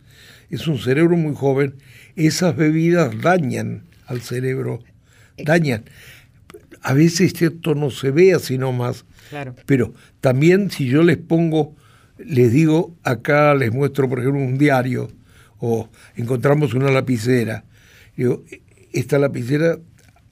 [0.49, 1.75] es un cerebro muy joven,
[2.15, 4.79] esas bebidas dañan al cerebro,
[5.37, 5.83] dañan.
[6.81, 9.55] A veces esto no se ve así nomás, Claro.
[9.65, 11.75] pero también si yo les pongo,
[12.17, 15.09] les digo, acá les muestro, por ejemplo, un diario
[15.61, 17.63] o encontramos una lapicera.
[18.17, 18.43] Digo,
[18.91, 19.77] esta lapicera,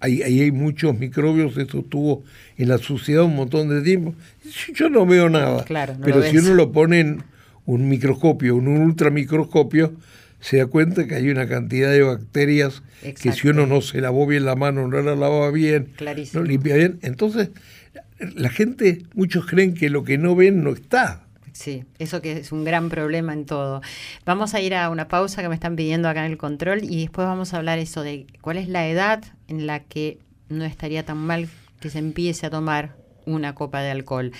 [0.02, 2.24] ahí, ahí hay muchos microbios, esto estuvo
[2.58, 4.16] en la suciedad un montón de tiempo.
[4.74, 5.64] Yo no veo nada.
[5.64, 6.46] Claro, no pero si ves.
[6.46, 7.24] uno lo pone en
[7.66, 9.94] un microscopio, en un ultramicroscopio,
[10.42, 12.82] se da cuenta que hay una cantidad de bacterias
[13.22, 16.42] que si uno no se lavó bien la mano, no la lavaba bien, Clarísimo.
[16.44, 17.50] no limpia bien, entonces
[18.36, 21.26] la gente, muchos creen que lo que no ven no está.
[21.60, 23.82] Sí, eso que es un gran problema en todo.
[24.26, 27.02] Vamos a ir a una pausa que me están pidiendo acá en el control y
[27.02, 31.04] después vamos a hablar eso de cuál es la edad en la que no estaría
[31.04, 31.50] tan mal
[31.82, 32.96] que se empiece a tomar
[33.26, 34.32] una copa de alcohol.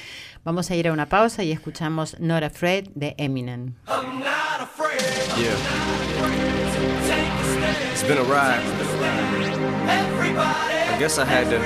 [0.46, 3.74] Vamos a ir a una pausa y escuchamos Not Afraid de Eminem.
[5.38, 5.58] Yeah.
[7.92, 8.64] It's been a ride.
[10.88, 11.60] I guess I had to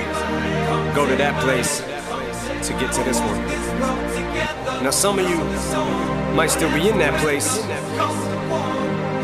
[0.96, 1.80] go to that place
[2.66, 4.23] to get to this one.
[4.82, 5.38] Now, some of you
[6.34, 7.58] might still be in that place.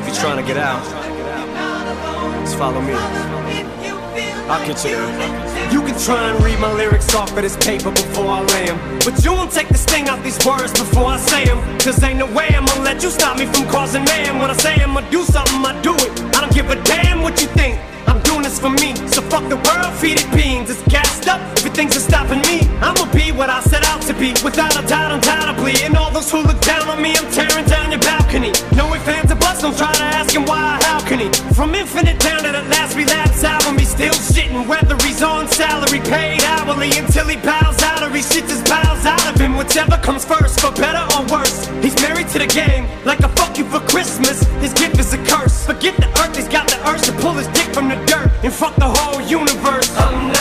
[0.00, 0.82] If you're trying to get out,
[2.44, 2.94] just follow me.
[4.50, 5.72] I'll get you there.
[5.72, 8.78] You can try and read my lyrics off of this paper before I lay 'em,
[9.04, 11.60] But you won't take the sting out these words before I say 'em.
[11.78, 14.40] Cause ain't no way I'm gonna let you stop me from causing mayhem.
[14.40, 16.10] When I say I'm gonna do something, I do it.
[16.36, 17.78] I don't give a damn what you think.
[18.60, 18.92] For me.
[19.08, 20.68] So fuck the world, feed it beans.
[20.68, 22.60] It's gassed up, everything's just stopping me.
[22.84, 25.80] I'ma be what I set out to be, without a doubt, undoubtedly.
[25.82, 28.52] And all those who look down on me, I'm tearing down your balcony.
[28.76, 31.32] No ifs, ands, or buts, don't try to ask him why, how can he?
[31.54, 34.68] From infinite down to the last relapse album, he's still shitting.
[34.68, 39.06] Whether he's on salary, paid hourly, until he bows out or he shits his bowels
[39.06, 39.56] out of him.
[39.56, 41.64] Whichever comes first, for better or worse.
[41.80, 44.44] He's married to the game, like a fuck you for Christmas.
[44.60, 45.64] His gift is a curse.
[45.64, 48.52] Forget the earth, he's got the urge to pull his dick from the dirt and
[48.52, 50.39] fuck the whole universe.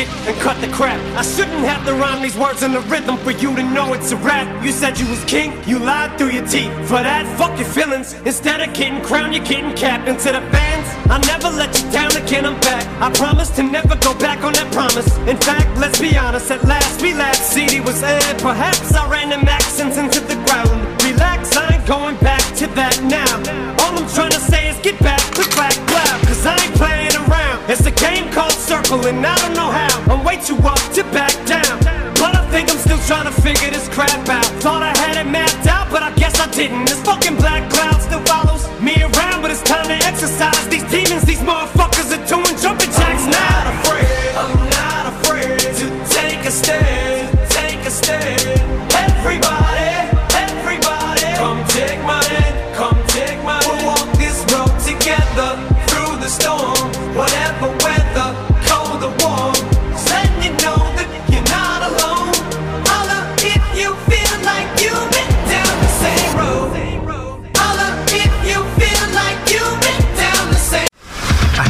[0.00, 1.00] Shit and cut the crap.
[1.16, 4.12] I shouldn't have to rhyme these words in the rhythm for you to know it's
[4.12, 4.46] a rap.
[4.64, 6.72] You said you was king, you lied through your teeth.
[6.88, 8.14] For that, fuck your feelings.
[8.24, 10.08] Instead of getting crowned, you're getting capped.
[10.08, 12.84] And to the fans, I'll never let you down again, I'm back.
[13.00, 15.16] I promise to never go back on that promise.
[15.28, 17.44] In fact, let's be honest, at last we laughed.
[17.44, 21.02] CD was aired, perhaps I ran them accents into the ground.
[21.02, 23.32] Relax, I ain't going back to that now.
[23.84, 24.69] All I'm trying to say
[28.70, 30.14] Circle, and I don't know how.
[30.14, 31.74] I'm way too up to back down.
[32.22, 34.46] But I think I'm still trying to figure this crap out.
[34.62, 36.84] Thought I had it mapped out, but I guess I didn't.
[36.84, 41.24] This fucking black cloud still follows me around, but it's time to exercise these demons.
[41.24, 41.79] These motherfuckers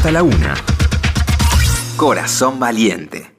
[0.00, 0.54] hasta la una.
[1.98, 3.32] Corazón Valiente.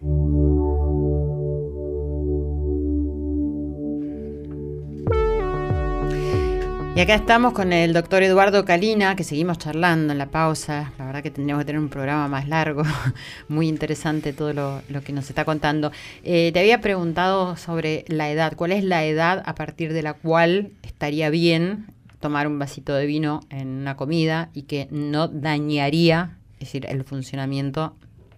[6.96, 10.94] Y acá estamos con el doctor Eduardo Calina, que seguimos charlando en la pausa.
[11.00, 12.84] La verdad que tendríamos que tener un programa más largo,
[13.48, 15.92] muy interesante todo lo, que nos está contando.
[16.24, 18.54] Eh, te había preguntado sobre la edad.
[18.56, 21.88] ¿Cuál es la edad a partir de la cual estaría bien
[22.20, 27.04] tomar un vasito de vino en una comida y que no dañaría es decir, el
[27.04, 27.98] funcionamiento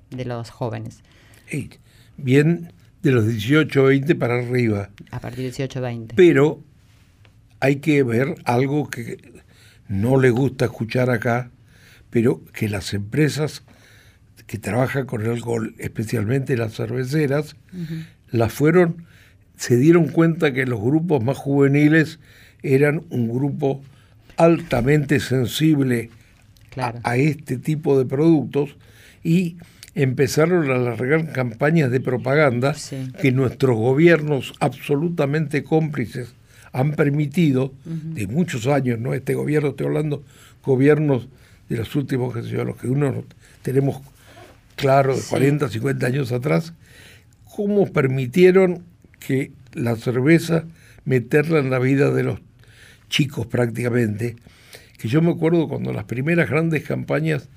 [0.10, 1.04] de los jóvenes?
[2.16, 4.90] Bien de los 18, 20 para arriba.
[5.12, 6.16] A partir de 18, 20.
[6.16, 6.64] Pero
[7.60, 9.18] hay que ver algo que
[9.90, 11.52] no le gusta escuchar acá,
[12.10, 13.64] pero que las empresas
[14.48, 17.58] que trabajan con el alcohol, especialmente las cerveceras,
[18.32, 19.06] las fueron,
[19.58, 22.20] se dieron cuenta que los grupos más juveniles
[22.62, 23.84] eran un grupo
[24.38, 26.10] altamente sensible
[26.78, 28.76] a, este tipo de productos
[29.24, 29.58] y
[29.96, 32.76] empezaron a alargar campañas de propaganda
[33.22, 36.34] que nuestros gobiernos absolutamente cómplices
[36.72, 39.14] han permitido, de muchos años, ¿no?
[39.14, 40.24] Este gobierno, estoy hablando
[40.64, 41.28] gobiernos
[41.70, 43.24] de los últimos, que los que uno
[43.62, 44.02] tenemos
[44.76, 46.74] claro, de 40, 50 años atrás,
[47.56, 48.84] cómo permitieron
[49.20, 50.66] que la cerveza
[51.06, 52.40] meterla en la vida de los
[53.10, 54.36] chicos prácticamente,
[55.04, 57.50] que yo me acuerdo cuando las primeras grandes campañas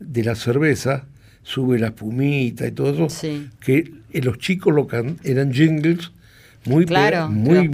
[0.00, 1.06] de la cerveza,
[1.44, 3.28] sube la espumita y todo eso,
[3.60, 4.88] que los chicos lo
[5.22, 6.10] eran jingles
[6.64, 7.70] muy, claro, muy,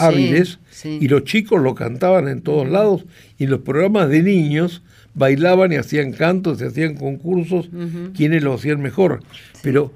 [0.00, 3.04] hábiles y los chicos lo cantaban en todos lados
[3.38, 4.82] y en los programas de niños
[5.14, 7.70] bailaban y hacían cantos, se hacían concursos,
[8.16, 9.22] quienes lo hacían mejor.
[9.62, 9.94] Pero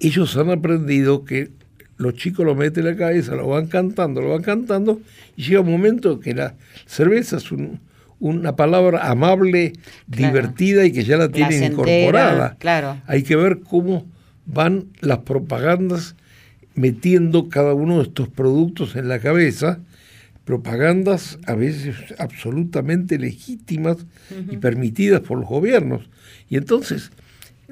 [0.00, 1.50] ellos han aprendido que
[1.96, 5.00] los chicos lo meten en la cabeza, lo van cantando, lo van cantando
[5.36, 6.54] y llega un momento que la
[6.86, 7.50] cerveza es
[8.18, 9.72] una palabra amable,
[10.06, 12.56] divertida y que ya la tienen incorporada.
[12.58, 13.00] Claro.
[13.06, 14.06] Hay que ver cómo
[14.46, 16.16] van las propagandas
[16.74, 19.78] metiendo cada uno de estos productos en la cabeza,
[20.44, 23.98] propagandas a veces absolutamente legítimas
[24.50, 26.08] y permitidas por los gobiernos.
[26.48, 27.12] Y entonces,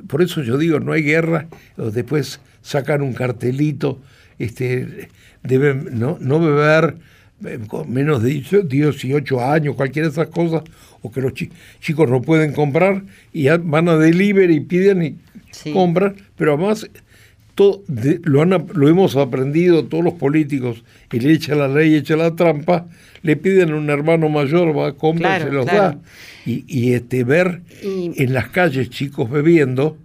[0.06, 4.00] por eso yo digo, no hay guerra, después sacan un cartelito,
[4.38, 5.08] este,
[5.42, 6.96] deben no, no beber
[7.44, 10.62] eh, menos de 18 años, cualquiera de esas cosas,
[11.02, 16.16] o que los chicos no pueden comprar y van a delivery y piden y compran,
[16.36, 16.88] pero además
[18.24, 22.86] lo, lo hemos aprendido todos los políticos, y le echa la ley, echa la trampa,
[23.22, 25.98] le piden a un hermano mayor, va, compra, se los da.
[26.46, 29.98] Y, este, ver en las calles chicos bebiendo,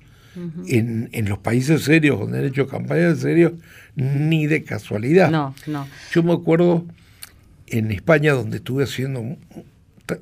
[0.67, 3.53] en, en, los países serios, donde han hecho campañas serios,
[3.95, 5.31] ni de casualidad.
[5.31, 5.87] No, no.
[6.11, 6.85] Yo me acuerdo
[7.67, 9.37] en España, donde estuve haciendo,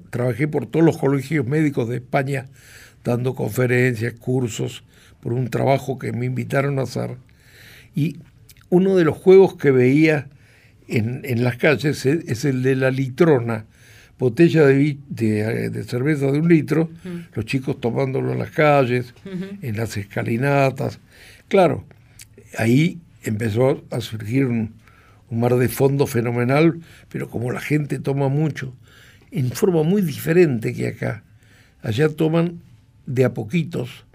[0.10, 2.48] trabajé por todos los colegios médicos de España,
[3.04, 4.84] dando conferencias, cursos,
[5.20, 7.18] por un trabajo que me invitaron a hacer.
[7.96, 8.18] Y
[8.70, 10.28] uno de los juegos que veía
[10.88, 13.66] en, en las calles es, el de la litrona,
[14.20, 16.90] botella de, de, cerveza de un litro,
[17.34, 19.14] los chicos tomándolo en las calles,
[19.62, 21.00] en las escalinatas.
[21.48, 21.86] Claro,
[22.58, 24.82] ahí empezó a surgir un,
[25.30, 28.76] mar de fondo fenomenal, pero como la gente toma mucho,
[29.32, 31.24] en forma muy diferente que acá.
[31.82, 32.60] Allá toman
[33.08, 34.06] de a poquitos,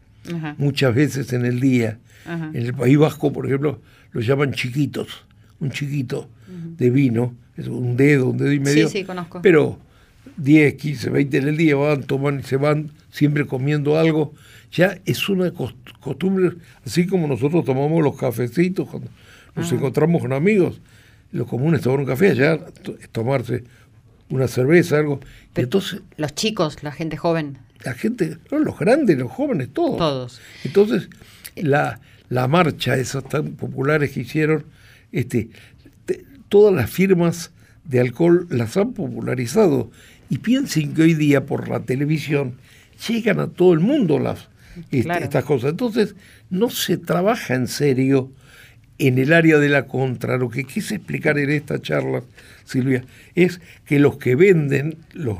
[0.58, 1.98] muchas veces en el día.
[2.24, 3.82] En el País Vasco, por ejemplo,
[4.12, 5.26] lo llaman chiquitos,
[5.58, 6.30] un chiquito
[6.76, 8.88] de vino, es un dedo, un dedo y medio.
[8.88, 9.42] Sí, sí, conozco.
[9.42, 9.80] Pero
[10.36, 14.34] 10, 15, 20 en el día van, toman y se van siempre comiendo algo.
[14.72, 15.52] Ya es una
[16.00, 16.52] costumbre,
[16.84, 19.08] así como nosotros tomamos los cafecitos cuando
[19.54, 20.80] nos encontramos con amigos.
[21.32, 22.58] Lo común es tomar un café, allá
[23.12, 23.64] tomarse
[24.30, 25.20] una cerveza, algo.
[25.54, 29.98] entonces, los chicos, la gente joven la gente, los grandes, los jóvenes, todos.
[29.98, 30.40] Todos.
[30.64, 31.08] Entonces,
[31.56, 34.64] la, la marcha, esas tan populares que hicieron,
[35.12, 35.50] este,
[36.48, 37.52] todas las firmas
[37.84, 39.90] de alcohol las han popularizado.
[40.30, 42.54] Y piensen que hoy día por la televisión
[43.08, 44.48] llegan a todo el mundo las,
[44.90, 45.70] este, estas cosas.
[45.70, 46.14] Entonces,
[46.50, 48.30] no se trabaja en serio
[48.98, 50.36] en el área de la contra.
[50.36, 52.22] Lo que quise explicar en esta charla,
[52.64, 53.04] Silvia,
[53.34, 55.38] es que los que venden, los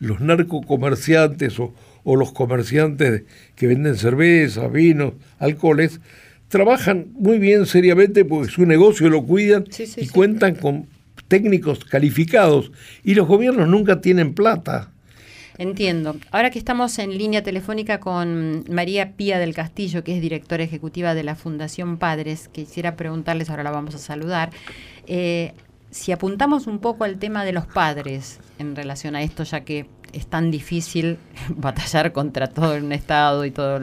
[0.00, 1.74] los narcocomerciantes o,
[2.04, 3.22] o los comerciantes
[3.56, 6.00] que venden cerveza, vinos, alcoholes,
[6.48, 9.64] trabajan muy bien seriamente porque su negocio lo cuidan
[9.96, 10.86] y cuentan con
[11.28, 12.72] técnicos calificados
[13.04, 14.90] y los gobiernos nunca tienen plata.
[15.58, 16.16] Entiendo.
[16.30, 21.14] Ahora que estamos en línea telefónica con María Pía del Castillo, que es directora ejecutiva
[21.14, 24.50] de la Fundación Padres, quisiera preguntarles, ahora la vamos a saludar,
[25.08, 25.54] eh,
[25.90, 29.86] si apuntamos un poco al tema de los padres en relación a esto, ya que
[30.12, 31.18] es tan difícil
[31.48, 33.80] batallar contra todo un Estado y toda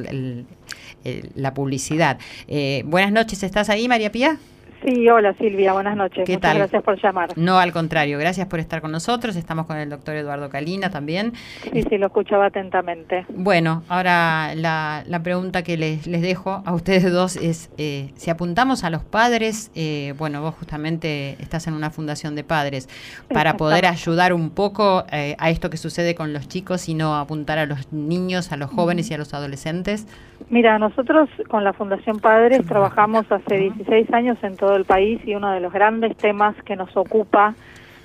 [1.35, 2.19] la publicidad.
[2.47, 4.39] Eh, buenas noches, ¿estás ahí, María Pía?
[4.85, 6.25] Sí, hola Silvia, buenas noches.
[6.25, 6.57] ¿Qué Muchas tal?
[6.59, 7.29] gracias por llamar.
[7.35, 9.35] No, al contrario, gracias por estar con nosotros.
[9.35, 11.33] Estamos con el doctor Eduardo Calina también.
[11.73, 13.25] Sí, sí, lo escuchaba atentamente.
[13.29, 18.29] Bueno, ahora la, la pregunta que les, les dejo a ustedes dos es, eh, si
[18.29, 22.87] apuntamos a los padres, eh, bueno, vos justamente estás en una fundación de padres,
[23.33, 27.15] para poder ayudar un poco eh, a esto que sucede con los chicos y no
[27.15, 30.05] apuntar a los niños, a los jóvenes y a los adolescentes.
[30.49, 35.35] Mira, nosotros con la Fundación Padres trabajamos hace 16 años en todo el país y
[35.35, 37.55] uno de los grandes temas que nos ocupa,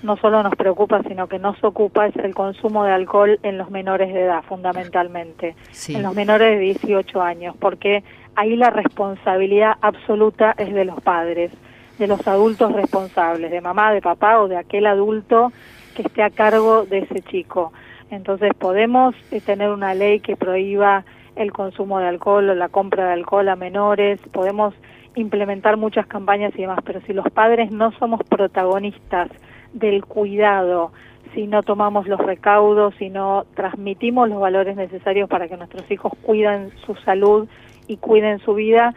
[0.03, 3.71] no solo nos preocupa, sino que nos ocupa es el consumo de alcohol en los
[3.71, 5.95] menores de edad, fundamentalmente, Sí.
[5.95, 8.03] en los menores de 18 años, porque
[8.35, 11.53] ahí la responsabilidad absoluta es de los padres,
[11.99, 15.53] de los adultos responsables, de mamá, de papá o de aquel adulto
[15.95, 17.73] que esté a cargo de ese chico.
[18.11, 21.05] Entonces podemos eh, tener una ley que prohíba
[21.37, 24.75] el consumo de alcohol o la compra de alcohol a menores, podemos
[25.15, 29.31] implementar muchas campañas y demás, pero si los padres no somos protagonistas
[29.73, 30.93] del cuidado,
[31.35, 36.13] si no tomamos los recaudos, si no transmitimos los valores necesarios para que nuestros hijos
[36.23, 37.49] cuiden su salud
[37.87, 38.95] y cuiden su vida,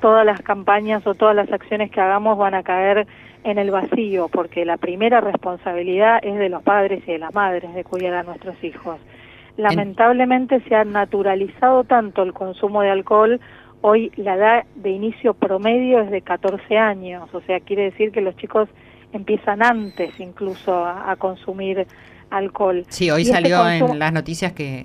[0.00, 3.06] todas las campañas o todas las acciones que hagamos van a caer
[3.44, 7.72] en el vacío, porque la primera responsabilidad es de los padres y de las madres
[7.74, 8.98] de cuidar a nuestros hijos.
[9.56, 13.40] Lamentablemente se ha naturalizado tanto el consumo de alcohol,
[13.82, 18.20] hoy la edad de inicio promedio es de 14 años, o sea, quiere decir que
[18.20, 18.68] los chicos
[19.12, 21.86] empiezan antes incluso a, a consumir
[22.30, 22.84] alcohol.
[22.88, 24.84] Sí, hoy Y este salió consumo- en las noticias que,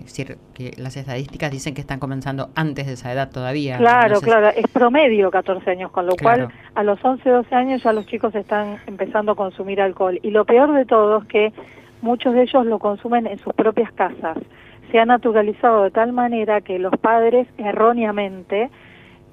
[0.78, 3.78] las estadísticas dicen que están comenzando antes de esa edad todavía.
[3.78, 6.48] Claro, claro, es promedio 14 años, con lo Claro.
[6.48, 10.20] cual a los 11, 12 años ya los chicos están empezando a consumir alcohol.
[10.24, 11.54] Y lo peor de todo es que
[12.02, 14.38] muchos de ellos lo consumen en sus propias casas.
[14.92, 18.70] Se ha naturalizado de tal manera que los padres erróneamente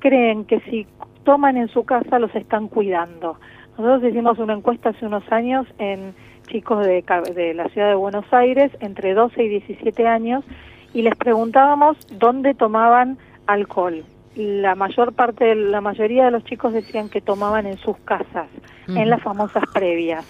[0.03, 0.87] creen que si
[1.23, 3.37] toman en su casa los están cuidando.
[3.79, 6.13] Nosotros hicimos una encuesta hace unos años en
[6.49, 10.45] chicos de, la ciudad de Buenos Aires entre 12 y 17 años
[10.93, 14.05] y les preguntábamos dónde tomaban alcohol.
[14.35, 18.49] La mayor parte, la mayoría de los chicos decían que tomaban en sus casas,
[18.89, 20.27] en las famosas previas.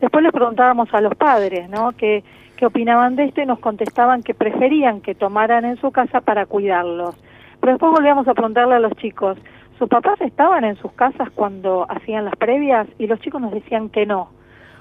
[0.00, 1.92] Después les preguntábamos a los padres, ¿no?
[1.92, 2.24] ¿Qué,
[2.56, 3.40] qué opinaban de esto?
[3.40, 7.14] Y nos contestaban que preferían que tomaran en su casa para cuidarlos.
[7.62, 9.38] Pero después volvíamos a preguntarle a los chicos,
[9.78, 12.88] ¿sus papás estaban en sus casas cuando hacían las previas?
[12.98, 14.30] Y los chicos nos decían que no.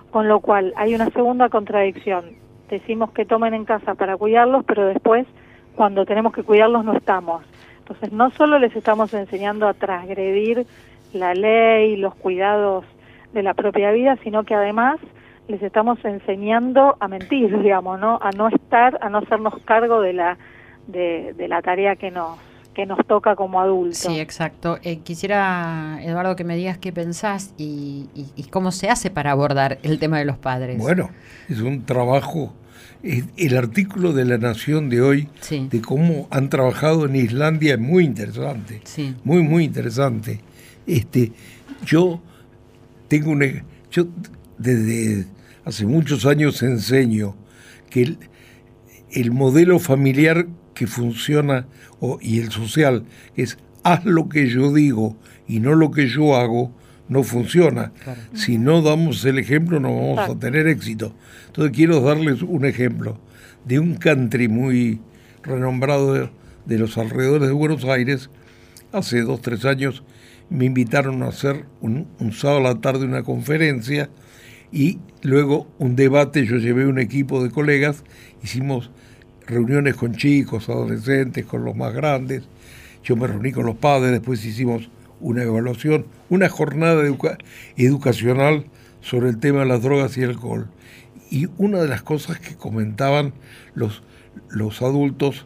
[0.09, 2.25] Con lo cual hay una segunda contradicción.
[2.71, 5.27] Decimos que tomen en casa para cuidarlos, pero después,
[5.75, 7.43] cuando tenemos que cuidarlos, no estamos.
[7.82, 10.65] Entonces, no solo les estamos enseñando a transgredir
[11.13, 12.84] la ley, los cuidados
[13.32, 14.97] de la propia vida, sino que además
[15.47, 18.17] les estamos enseñando a mentir, digamos, ¿no?
[18.23, 20.39] A no estar, a no hacernos cargo de la
[20.88, 22.39] de, de la tarea que nos
[22.74, 23.97] que nos toca como adultos.
[23.97, 24.80] Sí, exacto.
[24.84, 29.32] Eh, quisiera, Eduardo, que me digas qué pensás y, y- y cómo se hace para
[29.32, 30.78] abordar el tema de los padres.
[30.78, 31.09] Bueno,
[31.49, 32.53] es un trabajo.
[33.03, 35.67] es- El artículo de La Nación de hoy, Sí.
[35.72, 38.82] de cómo han trabajado en Islandia, es muy interesante.
[38.84, 39.15] Sí.
[39.24, 40.39] Muy, muy interesante.
[40.86, 41.32] Este,
[41.84, 42.22] yo
[43.07, 43.41] tengo un.
[43.43, 44.05] e- Yo
[44.59, 45.26] desde
[45.65, 47.36] hace muchos años enseño
[47.89, 48.17] que el,
[49.11, 50.45] el modelo familiar
[50.82, 51.67] que funciona
[51.99, 53.03] o, y el social
[53.36, 55.15] es haz lo que yo digo
[55.47, 56.75] y no lo que yo hago,
[57.07, 57.91] no funciona.
[58.03, 58.19] Claro.
[58.34, 60.39] Si no damos el ejemplo no vamos a Exacto.
[60.39, 61.13] tener éxito.
[61.45, 63.19] Entonces quiero darles un ejemplo
[63.63, 65.01] de un country muy
[65.43, 66.32] renombrado de,
[66.65, 68.32] de los alrededores de Buenos Aires.
[68.91, 70.03] Hace dos, tres años
[70.49, 74.09] me invitaron a hacer un, un sábado a la tarde una conferencia
[74.71, 76.43] y luego un debate.
[76.47, 78.03] Yo llevé un equipo de colegas,
[78.41, 78.89] hicimos
[79.52, 82.43] reuniones con chicos, adolescentes, con los más grandes.
[83.04, 84.89] Yo me reuní con los padres, después hicimos
[85.20, 87.38] una evaluación, una jornada educa-
[87.78, 88.66] educacional
[89.02, 90.68] sobre el tema de las drogas y el alcohol.
[91.30, 93.34] Y una de las cosas que comentaban
[93.76, 94.04] los,
[94.49, 95.45] los adultos,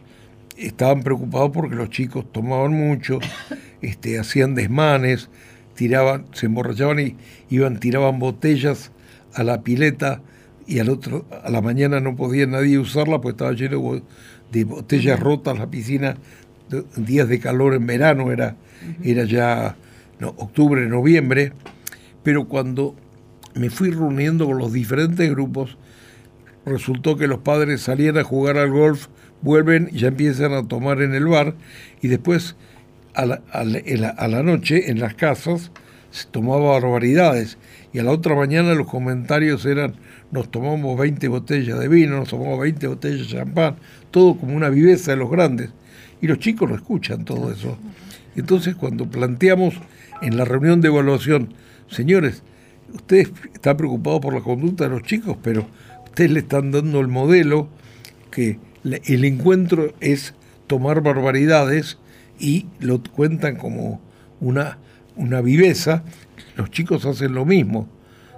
[0.56, 3.18] estaban preocupados porque los chicos tomaban mucho,
[3.82, 5.28] este, hacían desmanes,
[5.74, 7.16] tiraban, se emborrachaban y
[7.50, 8.90] iban, tiraban botellas
[9.34, 10.22] a la pileta
[10.66, 14.02] y al otro, a la mañana no podía nadie usarla porque estaba lleno de bo-
[14.52, 16.16] de botellas rotas la piscina,
[16.96, 18.56] días de calor en verano, era,
[19.02, 19.76] era ya
[20.18, 21.52] no, octubre, noviembre,
[22.22, 22.94] pero cuando
[23.54, 25.78] me fui reuniendo con los diferentes grupos,
[26.64, 29.06] resultó que los padres salían a jugar al golf,
[29.42, 31.54] vuelven y ya empiezan a tomar en el bar
[32.02, 32.56] y después
[33.14, 35.70] a la, a la- a la noche en las casas
[36.10, 37.58] se tomaba barbaridades
[37.96, 39.94] y a la otra mañana los comentarios eran
[40.30, 43.76] nos tomamos 20 botellas de vino, nos tomamos 20 botellas de champán,
[44.10, 45.70] todo como una viveza de los grandes
[46.20, 47.78] y los chicos no escuchan todo eso.
[48.36, 49.76] Entonces cuando planteamos
[50.20, 51.54] en la reunión de evaluación
[51.88, 52.42] señores,
[52.92, 55.66] ustedes están preocupados por la conducta de los chicos, pero
[56.04, 57.70] ustedes le están dando el modelo
[58.30, 60.34] que el encuentro es
[60.66, 61.96] tomar barbaridades
[62.38, 64.02] y lo cuentan como
[64.38, 64.76] una,
[65.16, 66.04] una viveza,
[66.56, 67.88] los chicos hacen lo mismo.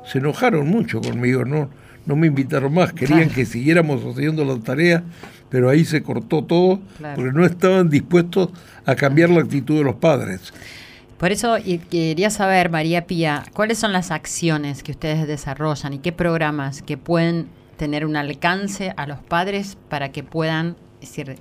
[0.05, 1.69] Se enojaron mucho conmigo, no,
[2.07, 5.05] no me invitaron más, querían que siguiéramos haciendo la tarea,
[5.51, 6.81] pero ahí se cortó todo
[7.15, 8.49] porque no estaban dispuestos
[8.87, 10.53] a cambiar la actitud de los padres.
[11.19, 11.57] Por eso
[11.91, 16.97] quería saber, María Pía, ¿cuáles son las acciones que ustedes desarrollan y qué programas que
[16.97, 21.37] pueden tener un alcance a los padres para que puedan decir,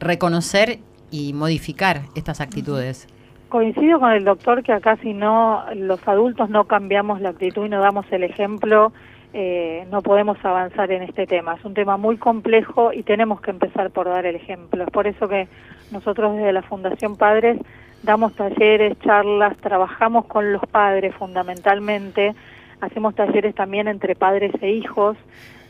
[0.00, 0.80] reconocer
[1.10, 3.06] y modificar estas actitudes?
[3.48, 7.70] Coincido con el doctor que acá si no los adultos no cambiamos la actitud y
[7.70, 8.92] no damos el ejemplo,
[9.32, 11.54] eh, no podemos avanzar en este tema.
[11.54, 14.84] Es un tema muy complejo y tenemos que empezar por dar el ejemplo.
[14.84, 15.48] Es por eso que
[15.90, 17.58] nosotros desde la Fundación Padres
[18.02, 22.34] damos talleres, charlas, trabajamos con los padres fundamentalmente,
[22.82, 25.16] hacemos talleres también entre padres e hijos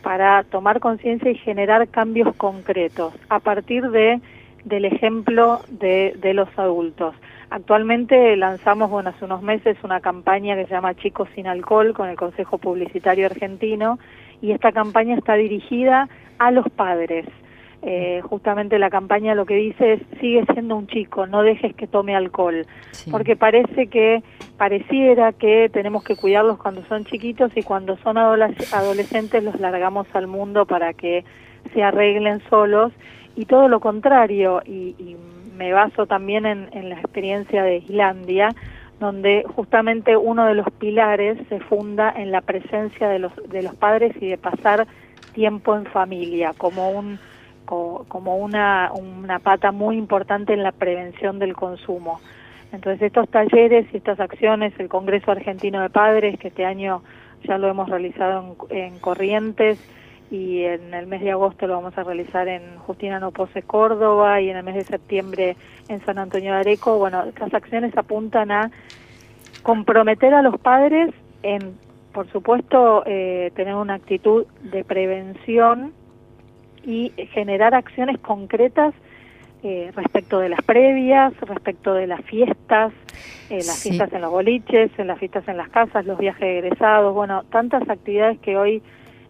[0.03, 4.21] para tomar conciencia y generar cambios concretos a partir de
[4.65, 7.15] del ejemplo de, de los adultos.
[7.51, 12.09] Actualmente lanzamos, bueno, hace unos meses una campaña que se llama Chicos sin Alcohol con
[12.11, 13.99] el Consejo Publicitario Argentino
[14.43, 17.27] y esta campaña está dirigida a los padres.
[17.81, 21.87] Eh, justamente la campaña lo que dice es sigue siendo un chico, no dejes que
[21.87, 22.67] tome alcohol,
[23.11, 24.23] porque parece que
[24.57, 30.27] pareciera que tenemos que cuidarlos cuando son chiquitos y cuando son adolescentes los largamos al
[30.27, 31.25] mundo para que
[31.73, 32.93] se arreglen solos
[33.37, 35.17] y todo lo contrario y, y
[35.59, 38.55] me baso también en, la experiencia de Islandia
[39.01, 43.75] donde justamente uno de los pilares se funda en la presencia de los de los
[43.75, 44.87] padres y de pasar
[45.35, 47.19] tiempo en familia como un
[47.67, 52.19] como una, una pata muy importante en la prevención del consumo.
[52.73, 57.03] Entonces estos talleres y estas acciones, el Congreso Argentino de Padres, que este año
[57.45, 59.79] ya lo hemos realizado en, Corrientes
[60.31, 64.51] y en el mes de agosto lo vamos a realizar en Justina Pose Córdoba y
[64.51, 65.57] en el mes de septiembre
[65.89, 68.71] en San Antonio de Areco, bueno, estas acciones apuntan a
[69.63, 71.75] comprometer a los padres en,
[72.13, 75.93] por supuesto, eh, tener una actitud de prevención
[76.85, 78.95] y generar acciones concretas
[79.63, 82.93] eh, respecto de las previas, respecto de las fiestas,
[83.51, 87.13] eh, las fiestas en los boliches, en las fiestas en las casas, los viajes egresados,
[87.13, 88.83] bueno, tantas actividades que hoy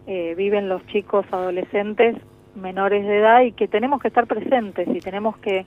[0.07, 2.15] eh, viven los chicos adolescentes
[2.55, 5.65] menores de edad y que tenemos que estar presentes y tenemos que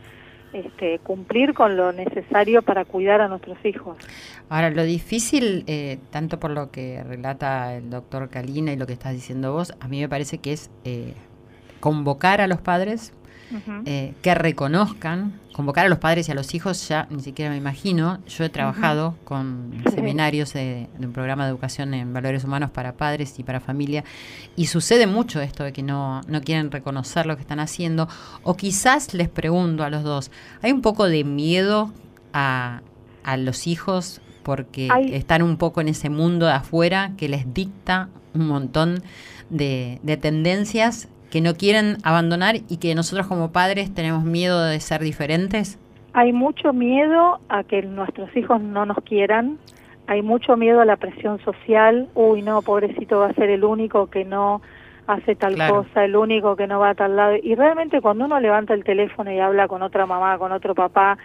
[0.52, 3.96] este, cumplir con lo necesario para cuidar a nuestros hijos.
[4.50, 5.64] Ahora, lo difícil,
[6.10, 9.88] tanto por lo que relata el doctor Calina y lo que estás diciendo vos, a
[9.88, 10.70] mí me parece que es
[11.80, 13.14] convocar a los padres,
[13.84, 17.56] eh, que reconozcan, convocar a los padres y a los hijos, ya ni siquiera me
[17.56, 22.94] imagino, yo he trabajado con seminarios de, un programa de educación en valores humanos para
[22.94, 24.04] padres y para familia,
[24.56, 28.08] y sucede mucho esto de que no, no quieren reconocer lo que están haciendo,
[28.42, 30.30] o quizás les pregunto a los dos,
[30.62, 31.92] ¿hay un poco de miedo
[32.32, 32.80] a,
[33.22, 38.08] a los hijos porque están un poco en ese mundo de afuera que les dicta
[38.34, 39.02] un montón
[39.50, 44.78] de, de tendencias que no quieren abandonar y que nosotros como padres tenemos miedo de
[44.80, 45.78] ser diferentes?
[46.12, 49.56] Hay mucho miedo a que nuestros hijos no nos quieran,
[50.06, 54.08] hay mucho miedo a la presión social, uy no, pobrecito va a ser el único
[54.08, 54.60] que no
[55.06, 57.36] hace tal cosa, el único que no va a tal lado.
[57.42, 61.16] Y realmente cuando uno levanta el teléfono y habla con otra mamá, con otro papá,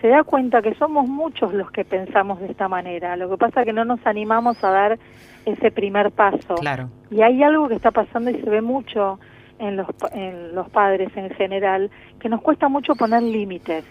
[0.00, 3.14] se da cuenta que somos muchos los que pensamos de esta manera.
[3.14, 4.98] Lo que pasa es que no nos animamos a dar
[5.46, 6.56] ese primer paso.
[6.56, 6.88] Claro.
[7.12, 9.20] Y hay algo que está pasando y se ve mucho
[9.62, 13.84] en los, en los padres en general, que nos cuesta mucho poner límites,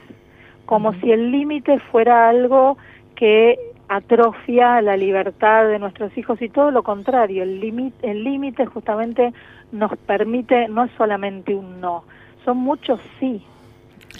[0.66, 2.78] como si el límite fuera algo
[3.16, 3.58] que
[3.88, 9.34] atrofia la libertad de nuestros hijos y todo lo contrario, el límite el límite justamente
[9.72, 12.04] nos permite, no es solamente un no,
[12.44, 13.42] son muchos sí.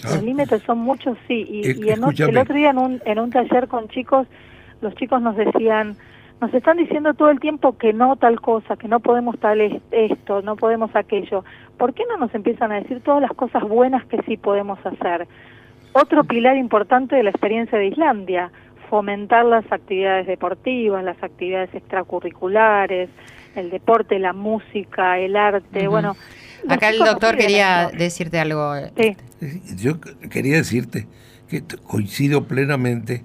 [0.04, 0.22] Los ah.
[0.22, 1.44] límites son muchos sí.
[1.48, 4.26] Y, y en, el otro día en un, en un taller con chicos,
[4.80, 5.96] los chicos nos decían,
[6.42, 9.60] nos están diciendo todo el tiempo que no tal cosa, que no podemos tal
[9.92, 11.44] esto, no podemos aquello.
[11.78, 15.28] ¿Por qué no nos empiezan a decir todas las cosas buenas que sí podemos hacer?
[15.92, 18.50] Otro pilar importante de la experiencia de Islandia,
[18.90, 23.08] fomentar las actividades deportivas, las actividades extracurriculares,
[23.54, 26.16] el deporte, la música, el arte, bueno.
[26.68, 28.74] Acá el doctor quería decirte algo.
[28.96, 29.16] Sí.
[29.76, 31.06] Yo quería decirte
[31.48, 33.22] que coincido plenamente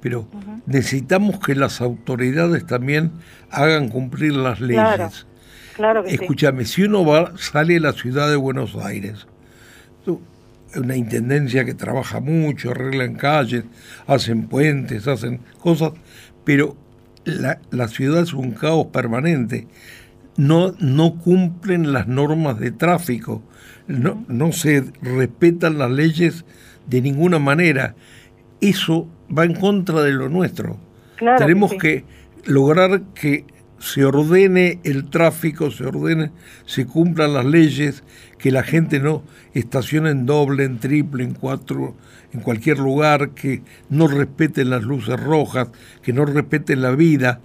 [0.00, 0.28] pero
[0.66, 3.12] necesitamos que las autoridades también
[3.50, 5.26] hagan cumplir las leyes.
[5.74, 9.26] Claro, Escúchame, si uno va, sale a la ciudad de Buenos Aires,
[10.74, 13.64] una intendencia que trabaja mucho, arreglan calles,
[14.06, 15.92] hacen puentes, hacen cosas,
[16.44, 16.76] pero
[17.24, 19.66] la, la ciudad es un caos permanente.
[20.36, 23.42] No, no cumplen las normas de tráfico,
[23.86, 26.44] no, no se respetan las leyes
[26.86, 27.94] de ninguna manera.
[28.60, 30.78] Eso va en contra de lo nuestro.
[31.16, 31.78] Claro Tenemos sí.
[31.78, 32.04] que
[32.44, 33.44] lograr que
[33.78, 36.32] se ordene el tráfico, se ordene,
[36.66, 38.02] se cumplan las leyes,
[38.38, 39.22] que la gente no
[39.54, 41.96] estacione en doble, en triple, en cuatro,
[42.32, 45.68] en cualquier lugar, que no respeten las luces rojas,
[46.02, 47.40] que no respeten la vida.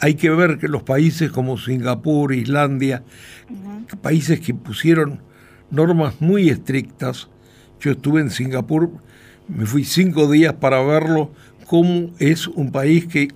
[0.00, 3.02] Hay que ver que los países como Singapur, Islandia,
[4.00, 5.20] países que pusieron
[5.70, 7.28] normas muy estrictas,
[7.80, 8.90] yo estuve en Singapur,
[9.48, 11.30] me fui cinco días para verlo,
[11.66, 13.28] cómo es un país que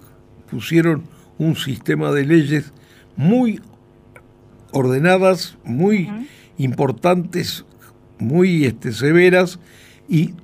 [0.50, 1.02] pusieron
[1.38, 2.72] un sistema de leyes
[3.16, 3.60] muy
[4.72, 6.08] ordenadas, muy
[6.58, 7.64] importantes,
[8.18, 9.58] muy este, severas
[10.08, 10.34] y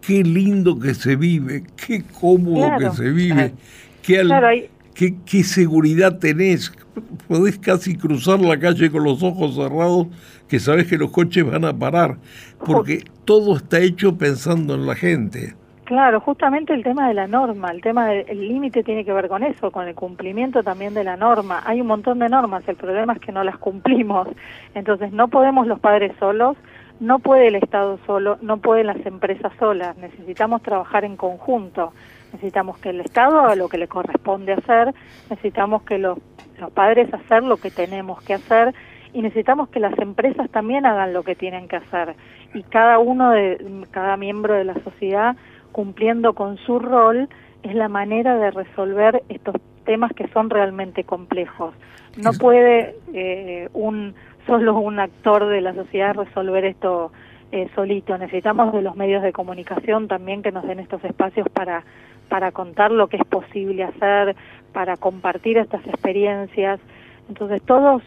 [0.00, 2.90] qué lindo que se vive, qué cómodo Claro.
[2.90, 3.54] que se vive,
[4.02, 6.72] qué, al- Claro, hay- qué, qué seguridad tenés.
[7.28, 10.06] Podés casi cruzar la calle con los ojos cerrados
[10.48, 12.18] que sabés que los coches van a parar,
[12.64, 15.54] porque todo está hecho pensando en la gente.
[15.84, 19.42] Claro, justamente el tema de la norma, el tema del límite tiene que ver con
[19.42, 21.62] eso, con el cumplimiento también de la norma.
[21.66, 24.28] Hay un montón de normas, el problema es que no las cumplimos.
[24.74, 26.56] Entonces no podemos los padres solos,
[27.00, 29.94] no puede el Estado solo, no pueden las empresas solas.
[29.98, 31.92] Necesitamos trabajar en conjunto.
[32.32, 34.92] Necesitamos que el Estado haga lo que le corresponde hacer,
[35.28, 36.18] necesitamos que los,
[36.58, 38.74] los padres hacer lo que tenemos que hacer
[39.12, 42.16] y necesitamos que las empresas también hagan lo que tienen que hacer.
[42.52, 45.36] Y cada uno de cada miembro de la sociedad
[45.72, 47.28] cumpliendo con su rol
[47.62, 51.74] es la manera de resolver estos temas que son realmente complejos.
[52.16, 54.14] No puede eh, un
[54.46, 57.12] solo un actor de la sociedad resolver esto
[57.54, 58.18] eh, solito.
[58.18, 61.84] Necesitamos de los medios de comunicación también que nos den estos espacios para
[62.28, 64.34] para contar lo que es posible hacer,
[64.72, 66.80] para compartir estas experiencias.
[67.28, 68.02] Entonces todos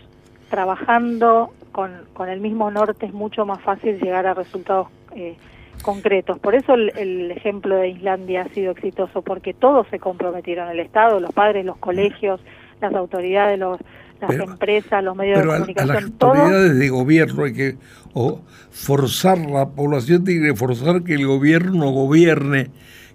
[0.49, 5.35] trabajando con, con el mismo norte es mucho más fácil llegar a resultados eh,
[5.81, 6.39] concretos.
[6.39, 10.79] Por eso el, el ejemplo de Islandia ha sido exitoso, porque todos se comprometieron, el
[10.79, 12.41] Estado, los padres, los colegios,
[12.81, 13.79] las autoridades, los,
[14.21, 17.53] las Pero- empresas, los medios de Pero a, a comunicación, las autoridades de gobierno hay
[17.53, 17.75] que
[18.13, 18.41] o
[18.71, 22.69] forzar, la población tiene que forzar que el gobierno gobierne,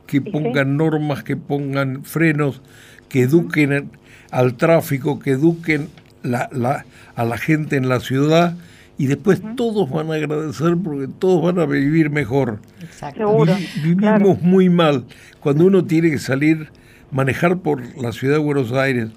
[0.07, 0.31] que sí.
[0.31, 2.61] pongan normas, que pongan frenos,
[3.09, 3.91] que eduquen en-
[4.31, 5.89] al tráfico, que eduquen
[6.23, 6.85] la, la-
[7.15, 8.57] a la gente en la ciudad
[8.97, 12.61] y después todos van a agradecer porque todos van a vivir mejor.
[12.81, 13.19] Exacto.
[13.29, 13.55] seguro.
[13.57, 14.35] Vi- vivimos claro.
[14.41, 15.05] muy mal.
[15.41, 16.69] Cuando uno tiene que salir,
[17.13, 19.09] manejar por la ciudad de Buenos Aires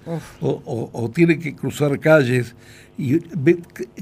[0.41, 2.55] o, o- o tiene que cruzar calles,
[2.97, 3.57] y ve-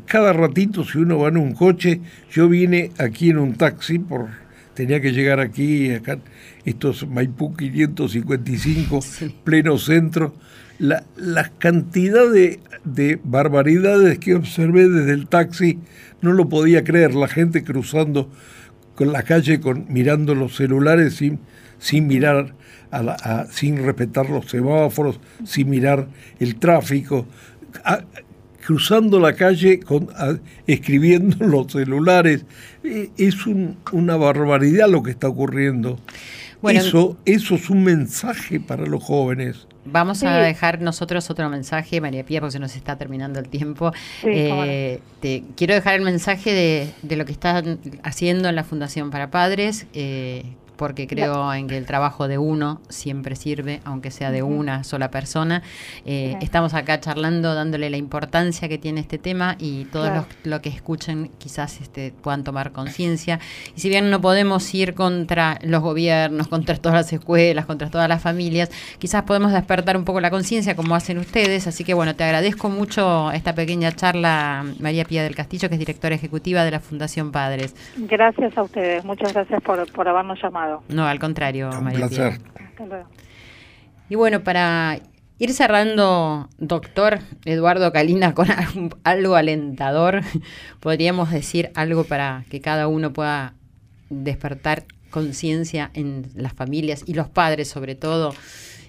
[0.05, 4.27] cada ratito si uno va en un coche, yo vine aquí en un taxi, por
[4.73, 6.17] tenía que llegar aquí, acá,
[6.65, 8.99] estos Maipú 555,
[9.43, 10.33] pleno centro.
[10.79, 15.77] La, la cantidad de, de barbaridades que observé desde el taxi,
[16.21, 18.29] no lo podía creer, la gente cruzando
[18.95, 21.39] con la calle con mirando los celulares sin,
[21.79, 22.55] sin mirar
[22.93, 26.07] a la- a- sin respetar los semáforos, sin mirar
[26.39, 27.25] el tráfico,
[27.83, 28.01] a-
[28.65, 30.37] cruzando la calle con, a-
[30.67, 32.45] escribiendo en los celulares.
[32.83, 35.99] Eh, Es un- una barbaridad lo que está ocurriendo.
[36.61, 39.67] Bueno, eso, eso es un mensaje para los jóvenes.
[39.83, 43.91] Vamos a dejar nosotros otro mensaje, María Pía, porque se nos está terminando el tiempo.
[44.21, 44.65] Sí, cómo no.
[44.65, 49.11] Eh, te quiero dejar el mensaje de, de lo que están haciendo en la Fundación
[49.11, 50.45] para Padres, eh,
[50.75, 55.09] porque creo en que el trabajo de uno siempre sirve, aunque sea de una sola
[55.11, 55.61] persona.
[56.05, 56.37] Eh.
[56.41, 60.25] Estamos acá charlando, dándole la importancia que tiene este tema y todos Claro.
[60.43, 63.39] los lo que escuchen quizás este, puedan tomar conciencia.
[63.75, 68.07] Y si bien no podemos ir contra los gobiernos, contra todas las escuelas, contra todas
[68.09, 68.69] las familias,
[68.99, 71.67] quizás podemos despertar un poco la conciencia como hacen ustedes.
[71.67, 75.79] Así que bueno, te agradezco mucho esta pequeña charla, María Pía del Castillo, que es
[75.79, 77.75] directora ejecutiva de la Fundación Padres.
[77.97, 80.62] Gracias a ustedes, muchas gracias por, por habernos llamado.
[80.89, 82.39] No, al contrario, Un María placer.
[82.55, 83.07] Hasta luego.
[84.09, 84.99] Y bueno, para
[85.39, 90.21] ir cerrando, doctor Eduardo Calina, con algo- algo alentador,
[90.79, 93.53] podríamos decir algo para que cada uno pueda
[94.09, 98.33] despertar conciencia en las familias y los padres sobre todo,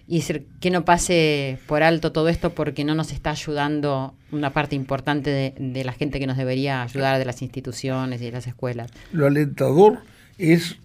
[0.07, 4.51] y decir que no pase por alto todo esto porque no nos está ayudando una
[4.51, 8.33] parte importante de, de la gente que nos debería ayudar, de las instituciones y de
[8.33, 8.91] las escuelas.
[9.13, 10.01] Lo alentador
[10.37, 10.77] es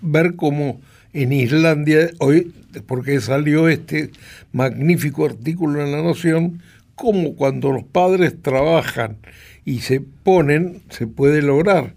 [0.00, 0.80] ver cómo
[1.12, 2.52] en Islandia, hoy,
[2.86, 4.10] porque salió este
[4.52, 6.62] magnífico artículo en La Nación,
[6.94, 9.18] cómo cuando los padres trabajan
[9.64, 11.94] y se ponen, se puede lograr.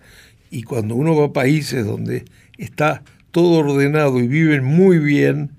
[0.49, 2.25] Y cuando uno va a países donde
[2.57, 5.51] está todo ordenado y viven muy bien,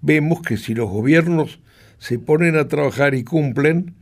[0.00, 1.60] vemos que si los gobiernos
[1.98, 3.94] se ponen a trabajar y cumplen,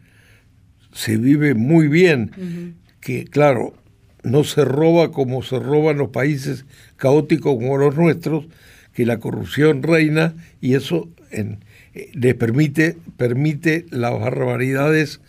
[0.92, 2.76] se vive muy bien.
[3.00, 3.74] Que claro,
[4.22, 6.64] no se roba como se roban los países
[6.96, 8.46] caóticos como los nuestros,
[8.92, 11.64] que la corrupción reina y eso en,
[11.94, 15.20] eh, le permite, permite las barbaridades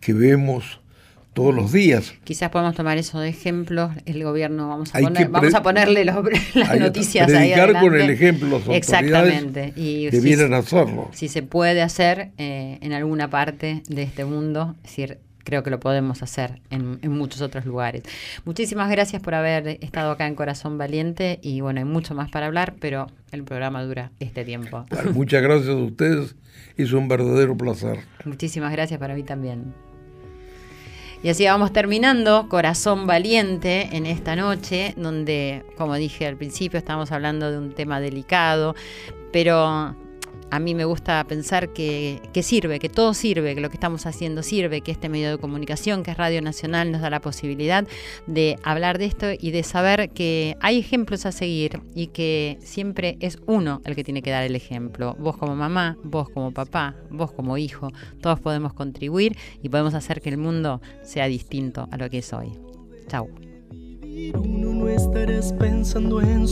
[0.00, 0.80] que vemos
[1.38, 2.14] todos los días.
[2.24, 3.92] Quizás podemos tomar eso de ejemplo.
[4.06, 6.16] El gobierno, vamos a, poner, vamos a ponerle los,
[6.54, 7.80] las noticias ahí adelante.
[7.80, 9.72] con el ejemplo, los Exactamente.
[9.76, 11.10] Y debieran hacerlo.
[11.12, 15.18] Si se puede hacer eh, en alguna parte de este mundo, es decir,
[15.48, 18.02] creo que lo podemos hacer en, en, muchos otros lugares.
[18.44, 22.48] Muchísimas gracias por haber estado acá en Corazón Valiente y bueno, hay mucho más para
[22.48, 24.84] hablar, pero el programa dura este tiempo.
[25.14, 26.36] muchas gracias a ustedes,
[26.76, 28.00] es un verdadero placer.
[28.26, 29.72] Muchísimas gracias para mí también.
[31.22, 37.10] Y así vamos terminando Corazón Valiente en esta noche, donde, como dije al principio, estamos
[37.10, 38.74] hablando de un tema delicado,
[39.32, 39.96] pero
[40.50, 44.42] a mí me gusta pensar que, sirve, que todo sirve, que lo que estamos haciendo
[44.42, 47.86] sirve, que este medio de comunicación, que es Radio Nacional, nos da la posibilidad
[48.26, 53.16] de hablar de esto y de saber que hay ejemplos a seguir y que siempre
[53.20, 55.16] es uno el que tiene que dar el ejemplo.
[55.18, 57.90] Vos como mamá, vos como papá, vos como hijo,
[58.20, 62.32] todos podemos contribuir y podemos hacer que el mundo sea distinto a lo que es
[62.32, 62.52] hoy.
[63.08, 63.28] Chau.
[64.34, 66.48] Uno no pensando en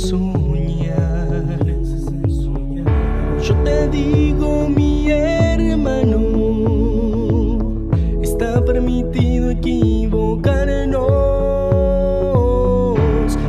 [3.47, 6.19] yo te digo, mi hermano,
[8.21, 11.07] está permitido equivocarnos.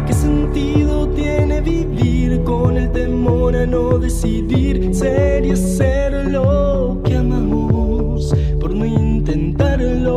[0.06, 7.18] ¿Qué sentido tiene vivir con el temor a no decidir ser y hacer lo que
[7.18, 10.12] amamos por no intentarlo?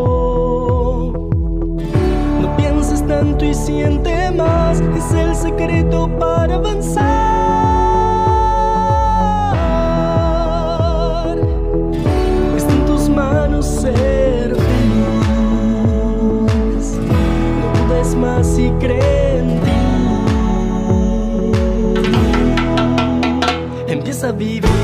[2.43, 7.30] No pienses tanto y siente más, es el secreto para avanzar.
[18.91, 19.41] Más
[24.39, 24.80] si crees